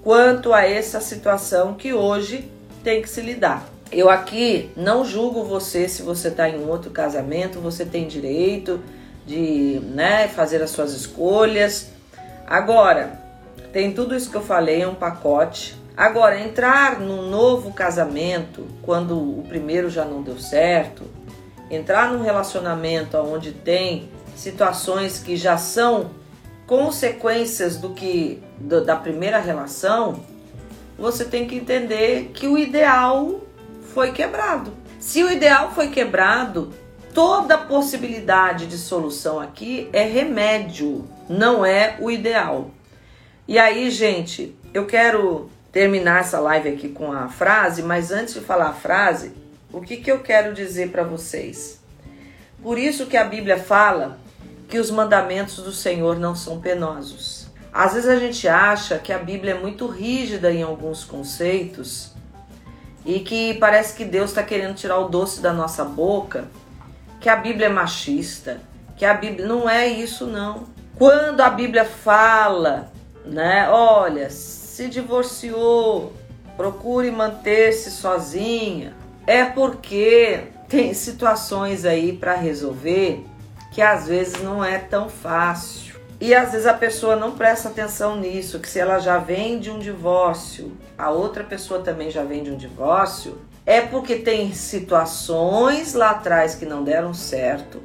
quanto 0.02 0.54
a 0.54 0.64
essa 0.64 1.02
situação 1.02 1.74
que 1.74 1.92
hoje 1.92 2.50
tem 2.82 3.02
que 3.02 3.10
se 3.10 3.20
lidar. 3.20 3.77
Eu 3.90 4.10
aqui 4.10 4.70
não 4.76 5.04
julgo 5.04 5.44
você 5.44 5.88
se 5.88 6.02
você 6.02 6.28
está 6.28 6.48
em 6.48 6.62
outro 6.68 6.90
casamento, 6.90 7.58
você 7.58 7.86
tem 7.86 8.06
direito 8.06 8.80
de 9.26 9.80
né, 9.94 10.28
fazer 10.28 10.62
as 10.62 10.70
suas 10.70 10.92
escolhas. 10.92 11.90
Agora, 12.46 13.20
tem 13.72 13.92
tudo 13.92 14.14
isso 14.14 14.30
que 14.30 14.36
eu 14.36 14.42
falei, 14.42 14.82
é 14.82 14.88
um 14.88 14.94
pacote. 14.94 15.74
Agora, 15.96 16.38
entrar 16.38 17.00
num 17.00 17.28
novo 17.28 17.72
casamento 17.72 18.66
quando 18.82 19.18
o 19.18 19.44
primeiro 19.48 19.90
já 19.90 20.04
não 20.04 20.22
deu 20.22 20.38
certo, 20.38 21.04
entrar 21.70 22.12
num 22.12 22.22
relacionamento 22.22 23.16
onde 23.16 23.52
tem 23.52 24.08
situações 24.36 25.18
que 25.18 25.36
já 25.36 25.58
são 25.58 26.10
consequências 26.66 27.78
do 27.78 27.90
que 27.90 28.42
do, 28.58 28.84
da 28.84 28.94
primeira 28.94 29.40
relação, 29.40 30.20
você 30.98 31.24
tem 31.24 31.46
que 31.46 31.56
entender 31.56 32.30
que 32.34 32.46
o 32.46 32.56
ideal 32.56 33.40
foi 33.98 34.12
quebrado. 34.12 34.72
Se 35.00 35.24
o 35.24 35.32
ideal 35.32 35.72
foi 35.72 35.88
quebrado, 35.88 36.72
toda 37.12 37.58
possibilidade 37.58 38.66
de 38.66 38.78
solução 38.78 39.40
aqui 39.40 39.90
é 39.92 40.04
remédio, 40.04 41.04
não 41.28 41.66
é 41.66 41.96
o 41.98 42.08
ideal. 42.08 42.70
E 43.48 43.58
aí, 43.58 43.90
gente, 43.90 44.56
eu 44.72 44.86
quero 44.86 45.50
terminar 45.72 46.20
essa 46.20 46.38
live 46.38 46.68
aqui 46.68 46.90
com 46.90 47.10
a 47.10 47.28
frase, 47.28 47.82
mas 47.82 48.12
antes 48.12 48.34
de 48.34 48.40
falar 48.40 48.68
a 48.68 48.72
frase, 48.72 49.32
o 49.72 49.80
que, 49.80 49.96
que 49.96 50.12
eu 50.12 50.20
quero 50.20 50.54
dizer 50.54 50.92
para 50.92 51.02
vocês? 51.02 51.80
Por 52.62 52.78
isso 52.78 53.06
que 53.06 53.16
a 53.16 53.24
Bíblia 53.24 53.58
fala 53.58 54.16
que 54.68 54.78
os 54.78 54.92
mandamentos 54.92 55.56
do 55.56 55.72
Senhor 55.72 56.16
não 56.20 56.36
são 56.36 56.60
penosos. 56.60 57.48
Às 57.72 57.94
vezes 57.94 58.08
a 58.08 58.16
gente 58.16 58.46
acha 58.46 58.96
que 58.96 59.12
a 59.12 59.18
Bíblia 59.18 59.54
é 59.54 59.58
muito 59.58 59.88
rígida 59.88 60.52
em 60.52 60.62
alguns 60.62 61.02
conceitos 61.02 62.16
e 63.08 63.20
que 63.20 63.54
parece 63.54 63.94
que 63.94 64.04
Deus 64.04 64.28
está 64.28 64.42
querendo 64.42 64.74
tirar 64.74 64.98
o 64.98 65.08
doce 65.08 65.40
da 65.40 65.50
nossa 65.50 65.82
boca, 65.82 66.44
que 67.18 67.30
a 67.30 67.36
Bíblia 67.36 67.68
é 67.68 67.70
machista, 67.70 68.60
que 68.98 69.04
a 69.06 69.14
Bíblia 69.14 69.46
não 69.46 69.66
é 69.66 69.88
isso 69.88 70.26
não. 70.26 70.64
Quando 70.98 71.40
a 71.40 71.48
Bíblia 71.48 71.86
fala, 71.86 72.92
né, 73.24 73.66
olha, 73.70 74.28
se 74.28 74.88
divorciou, 74.90 76.12
procure 76.54 77.10
manter-se 77.10 77.90
sozinha, 77.90 78.92
é 79.26 79.42
porque 79.42 80.42
tem 80.68 80.92
situações 80.92 81.86
aí 81.86 82.12
para 82.12 82.34
resolver 82.34 83.24
que 83.72 83.80
às 83.80 84.06
vezes 84.06 84.42
não 84.42 84.62
é 84.62 84.76
tão 84.76 85.08
fácil. 85.08 85.96
E 86.20 86.34
às 86.34 86.52
vezes 86.52 86.66
a 86.66 86.74
pessoa 86.74 87.16
não 87.16 87.30
presta 87.30 87.70
atenção 87.70 88.16
nisso, 88.16 88.58
que 88.58 88.68
se 88.68 88.78
ela 88.78 88.98
já 88.98 89.16
vem 89.16 89.58
de 89.58 89.70
um 89.70 89.78
divórcio, 89.78 90.76
a 90.98 91.10
outra 91.10 91.44
pessoa 91.44 91.80
também 91.80 92.10
já 92.10 92.24
vem 92.24 92.42
de 92.42 92.50
um 92.50 92.56
divórcio, 92.56 93.38
é 93.64 93.80
porque 93.80 94.16
tem 94.16 94.52
situações 94.52 95.94
lá 95.94 96.10
atrás 96.10 96.54
que 96.54 96.66
não 96.66 96.82
deram 96.82 97.14
certo 97.14 97.80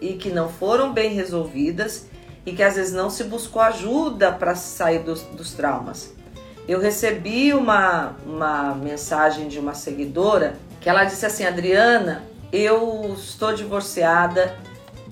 e 0.00 0.14
que 0.14 0.30
não 0.30 0.48
foram 0.48 0.92
bem 0.92 1.14
resolvidas 1.14 2.06
e 2.44 2.52
que 2.52 2.62
às 2.62 2.76
vezes 2.76 2.92
não 2.92 3.08
se 3.08 3.24
buscou 3.24 3.62
ajuda 3.62 4.32
para 4.32 4.54
sair 4.54 5.00
dos, 5.00 5.22
dos, 5.22 5.54
traumas. 5.54 6.12
Eu 6.66 6.80
recebi 6.80 7.54
uma, 7.54 8.14
uma 8.26 8.74
mensagem 8.74 9.48
de 9.48 9.58
uma 9.58 9.74
seguidora 9.74 10.56
que 10.80 10.88
ela 10.88 11.04
disse 11.04 11.24
assim: 11.24 11.44
Adriana, 11.44 12.24
eu 12.52 13.14
estou 13.16 13.54
divorciada 13.54 14.56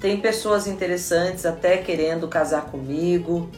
tem 0.01 0.21
pessoas 0.21 0.67
interessantes 0.67 1.47
até 1.47 1.79
querendo 1.79 2.29
casar 2.29 2.67
comigo. 2.67 3.51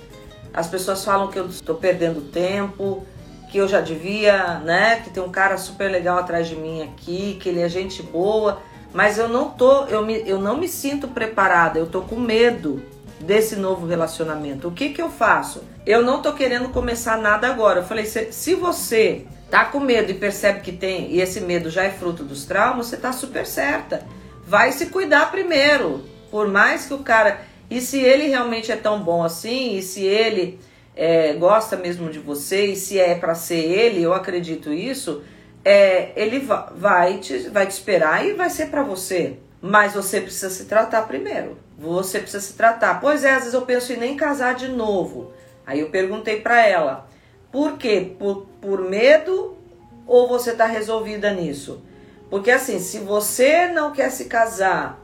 As 0.53 0.67
pessoas 0.67 1.05
falam 1.05 1.29
que 1.29 1.39
eu 1.39 1.47
estou 1.47 1.75
perdendo 1.75 2.21
tempo, 2.31 3.05
que 3.51 3.59
eu 3.59 3.67
já 3.67 3.81
devia, 3.81 4.59
né? 4.61 5.01
Que 5.03 5.11
tem 5.11 5.23
um 5.23 5.31
cara 5.31 5.57
super 5.57 5.91
legal 5.91 6.19
atrás 6.19 6.49
de 6.49 6.57
mim 6.57 6.83
aqui, 6.83 7.39
que 7.41 7.49
ele 7.49 7.61
é 7.61 7.69
gente 7.69 8.03
boa, 8.03 8.61
mas 8.93 9.19
eu 9.19 9.29
não 9.29 9.51
tô, 9.51 9.85
eu, 9.87 10.05
me, 10.05 10.23
eu 10.27 10.39
não 10.39 10.57
me 10.57 10.69
sinto 10.69 11.09
preparada, 11.09 11.79
eu 11.79 11.87
tô 11.87 12.03
com 12.03 12.17
medo 12.17 12.83
desse 13.21 13.57
novo 13.57 13.87
relacionamento. 13.87 14.69
O 14.69 14.73
que 14.73 14.91
que 14.91 15.03
eu 15.03 15.11
faço? 15.11 15.63
Eu 15.85 16.03
não 16.03 16.23
tô 16.23 16.33
querendo 16.33 16.69
começar 16.69 17.17
nada 17.19 17.49
agora. 17.49 17.81
Eu 17.81 17.85
falei, 17.85 18.05
se, 18.05 18.33
se 18.33 18.55
você 18.55 19.27
tá 19.51 19.65
com 19.65 19.81
medo 19.81 20.11
e 20.11 20.15
percebe 20.15 20.61
que 20.61 20.73
tem, 20.73 21.11
e 21.11 21.21
esse 21.21 21.41
medo 21.41 21.71
já 21.71 21.85
é 21.85 21.91
fruto 21.91 22.23
dos 22.23 22.45
traumas, 22.45 22.87
você 22.87 22.97
tá 22.97 23.13
super 23.13 23.47
certa. 23.47 24.07
Vai 24.47 24.73
se 24.73 24.87
cuidar 24.87 25.31
primeiro. 25.31 26.05
Por 26.31 26.49
mais 26.49 26.87
que 26.87 26.95
o 26.95 26.99
cara. 26.99 27.41
E 27.71 27.81
se 27.81 28.01
ele 28.01 28.29
realmente 28.29 28.73
é 28.73 28.77
tão 28.77 29.03
bom 29.03 29.23
assim, 29.23 29.77
e 29.77 29.83
se 29.83 30.03
ele 30.03 30.59
é, 30.99 31.33
gosta 31.35 31.77
mesmo 31.77 32.11
de 32.11 32.19
você, 32.19 32.67
e 32.67 32.77
se 32.77 32.99
é 32.99 33.15
para 33.15 33.33
ser 33.33 33.55
ele, 33.55 34.03
eu 34.03 34.13
acredito 34.13 34.73
isso, 34.73 35.23
é, 35.65 36.11
ele 36.17 36.45
vai 36.75 37.19
te, 37.19 37.49
vai 37.51 37.69
te 37.69 37.71
esperar 37.71 38.27
e 38.27 38.33
vai 38.33 38.51
ser 38.51 38.67
para 38.67 38.83
você. 38.83 39.37
Mas 39.63 39.95
você 39.95 40.21
precisa 40.21 40.51
se 40.51 40.65
tratar 40.65 41.03
primeiro. 41.03 41.57
Você 41.79 42.19
precisa 42.19 42.43
se 42.43 42.55
tratar. 42.55 43.01
Pois 43.01 43.23
é, 43.23 43.31
às 43.31 43.39
vezes 43.39 43.55
eu 43.55 43.63
penso 43.63 43.93
em 43.93 43.97
nem 43.97 44.17
casar 44.17 44.57
de 44.57 44.67
novo. 44.67 45.33
Aí 45.65 45.79
eu 45.79 45.89
perguntei 45.89 46.41
para 46.41 46.67
ela: 46.67 47.09
por 47.53 47.79
quê? 47.79 48.15
Por, 48.19 48.47
por 48.61 48.81
medo 48.81 49.57
ou 50.05 50.29
você 50.29 50.53
tá 50.53 50.67
resolvida 50.67 51.31
nisso? 51.33 51.81
Porque 52.29 52.51
assim, 52.51 52.81
se 52.81 52.99
você 52.99 53.69
não 53.69 53.93
quer 53.93 54.11
se 54.11 54.25
casar 54.25 55.01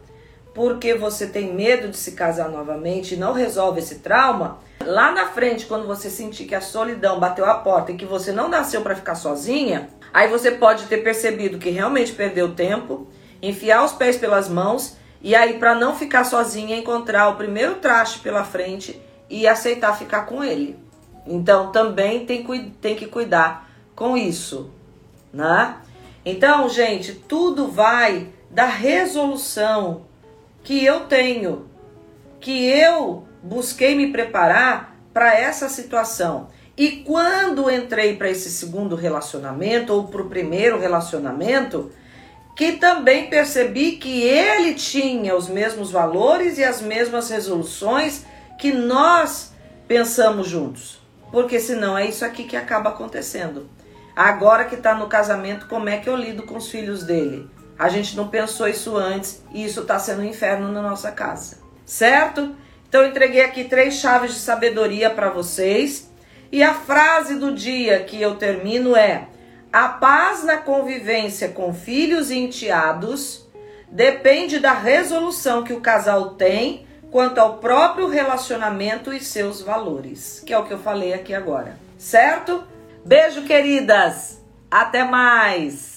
porque 0.55 0.95
você 0.95 1.27
tem 1.27 1.53
medo 1.53 1.89
de 1.89 1.97
se 1.97 2.13
casar 2.13 2.49
novamente 2.49 3.15
e 3.15 3.17
não 3.17 3.33
resolve 3.33 3.81
esse 3.81 3.97
trauma, 3.97 4.59
lá 4.87 5.12
na 5.12 5.27
frente, 5.27 5.66
quando 5.66 5.87
você 5.87 6.09
sentir 6.09 6.44
que 6.44 6.55
a 6.55 6.61
solidão 6.61 7.18
bateu 7.18 7.44
a 7.44 7.55
porta 7.55 7.92
e 7.92 7.97
que 7.97 8.05
você 8.05 8.33
não 8.33 8.49
nasceu 8.49 8.83
para 8.83 8.94
ficar 8.94 9.14
sozinha, 9.14 9.88
aí 10.12 10.29
você 10.29 10.51
pode 10.51 10.85
ter 10.87 10.99
percebido 10.99 11.59
que 11.59 11.70
realmente 11.70 12.12
perdeu 12.12 12.55
tempo, 12.55 13.09
enfiar 13.42 13.85
os 13.85 13.92
pés 13.92 14.16
pelas 14.16 14.49
mãos 14.49 14.97
e 15.20 15.35
aí 15.35 15.59
para 15.59 15.75
não 15.75 15.97
ficar 15.97 16.25
sozinha 16.25 16.77
encontrar 16.77 17.29
o 17.29 17.37
primeiro 17.37 17.77
traste 17.77 18.18
pela 18.20 18.44
frente 18.44 19.01
e 19.29 19.47
aceitar 19.47 19.99
ficar 19.99 20.27
com 20.27 20.44
ele. 20.44 20.79
Então 21.27 21.73
também 21.73 22.27
tem, 22.27 22.44
tem 22.81 22.94
que 22.94 23.07
cuidar 23.07 23.68
com 23.97 24.16
isso, 24.16 24.70
né? 25.33 25.77
Então, 26.25 26.68
gente, 26.68 27.12
tudo 27.12 27.68
vai 27.68 28.29
da 28.51 28.66
resolução 28.66 30.03
que 30.62 30.85
eu 30.85 31.01
tenho, 31.01 31.68
que 32.40 32.66
eu 32.66 33.27
busquei 33.45 33.95
me 33.95 34.11
preparar 34.11 34.97
para 35.13 35.39
essa 35.39 35.69
situação. 35.69 36.49
E 36.77 37.03
quando 37.07 37.71
entrei 37.71 38.17
para 38.17 38.31
esse 38.31 38.51
segundo 38.51 38.97
relacionamento 38.97 39.93
ou 39.93 40.09
para 40.09 40.23
o 40.23 40.29
primeiro 40.29 40.81
relacionamento, 40.81 41.93
que 42.57 42.73
também 42.73 43.29
percebi 43.29 43.93
que 43.93 44.23
ele 44.23 44.75
tinha 44.75 45.37
os 45.37 45.49
mesmos 45.49 45.91
valores 45.91 46.59
e 46.59 46.65
as 46.65 46.81
mesmas 46.81 47.31
resoluções 47.31 48.25
que 48.59 48.73
nós 48.73 49.53
pensamos 49.87 50.49
juntos. 50.49 51.01
Porque 51.31 51.61
senão 51.61 51.97
é 51.97 52.07
isso 52.07 52.25
aqui 52.25 52.45
que 52.45 52.57
acaba 52.57 52.91
acontecendo. 52.91 53.69
Agora 54.17 54.65
que 54.65 54.77
está 54.77 54.95
no 54.95 55.09
casamento, 55.09 55.67
como 55.67 55.89
é 55.89 55.99
que 55.99 56.09
eu 56.09 56.17
lido 56.17 56.45
com 56.45 56.57
os 56.57 56.71
filhos 56.71 57.05
dele? 57.05 57.49
A 57.77 57.89
gente 57.89 58.17
não 58.17 58.29
pensou 58.29 58.69
isso 58.69 58.97
antes 58.97 59.43
e 59.53 59.65
isso 59.65 59.81
está 59.81 59.99
sendo 59.99 60.23
um 60.23 60.25
inferno 60.25 60.71
na 60.71 60.81
nossa 60.81 61.11
casa, 61.11 61.59
certo? 61.85 62.55
Então 62.95 63.03
eu 63.03 63.11
entreguei 63.11 63.41
aqui 63.41 63.65
três 63.65 63.95
chaves 63.95 64.35
de 64.35 64.39
sabedoria 64.39 65.11
para 65.11 65.29
vocês 65.29 66.09
e 66.53 66.63
a 66.63 66.75
frase 66.75 67.35
do 67.35 67.53
dia 67.53 68.05
que 68.05 68.23
eu 68.23 68.37
termino 68.37 68.95
é: 68.95 69.27
a 69.73 69.89
paz 69.89 70.45
na 70.45 70.59
convivência 70.59 71.49
com 71.49 71.75
filhos 71.75 72.31
e 72.31 72.39
enteados 72.39 73.49
depende 73.91 74.61
da 74.61 74.73
resolução 74.73 75.65
que 75.65 75.73
o 75.73 75.81
casal 75.81 76.35
tem 76.35 76.87
quanto 77.11 77.39
ao 77.39 77.59
próprio 77.59 78.07
relacionamento 78.07 79.13
e 79.13 79.19
seus 79.19 79.61
valores, 79.61 80.41
que 80.47 80.53
é 80.53 80.59
o 80.59 80.65
que 80.65 80.73
eu 80.73 80.79
falei 80.79 81.15
aqui 81.15 81.35
agora, 81.35 81.77
certo? 81.99 82.63
Beijo, 83.05 83.43
queridas! 83.43 84.41
Até 84.71 85.03
mais! 85.03 85.94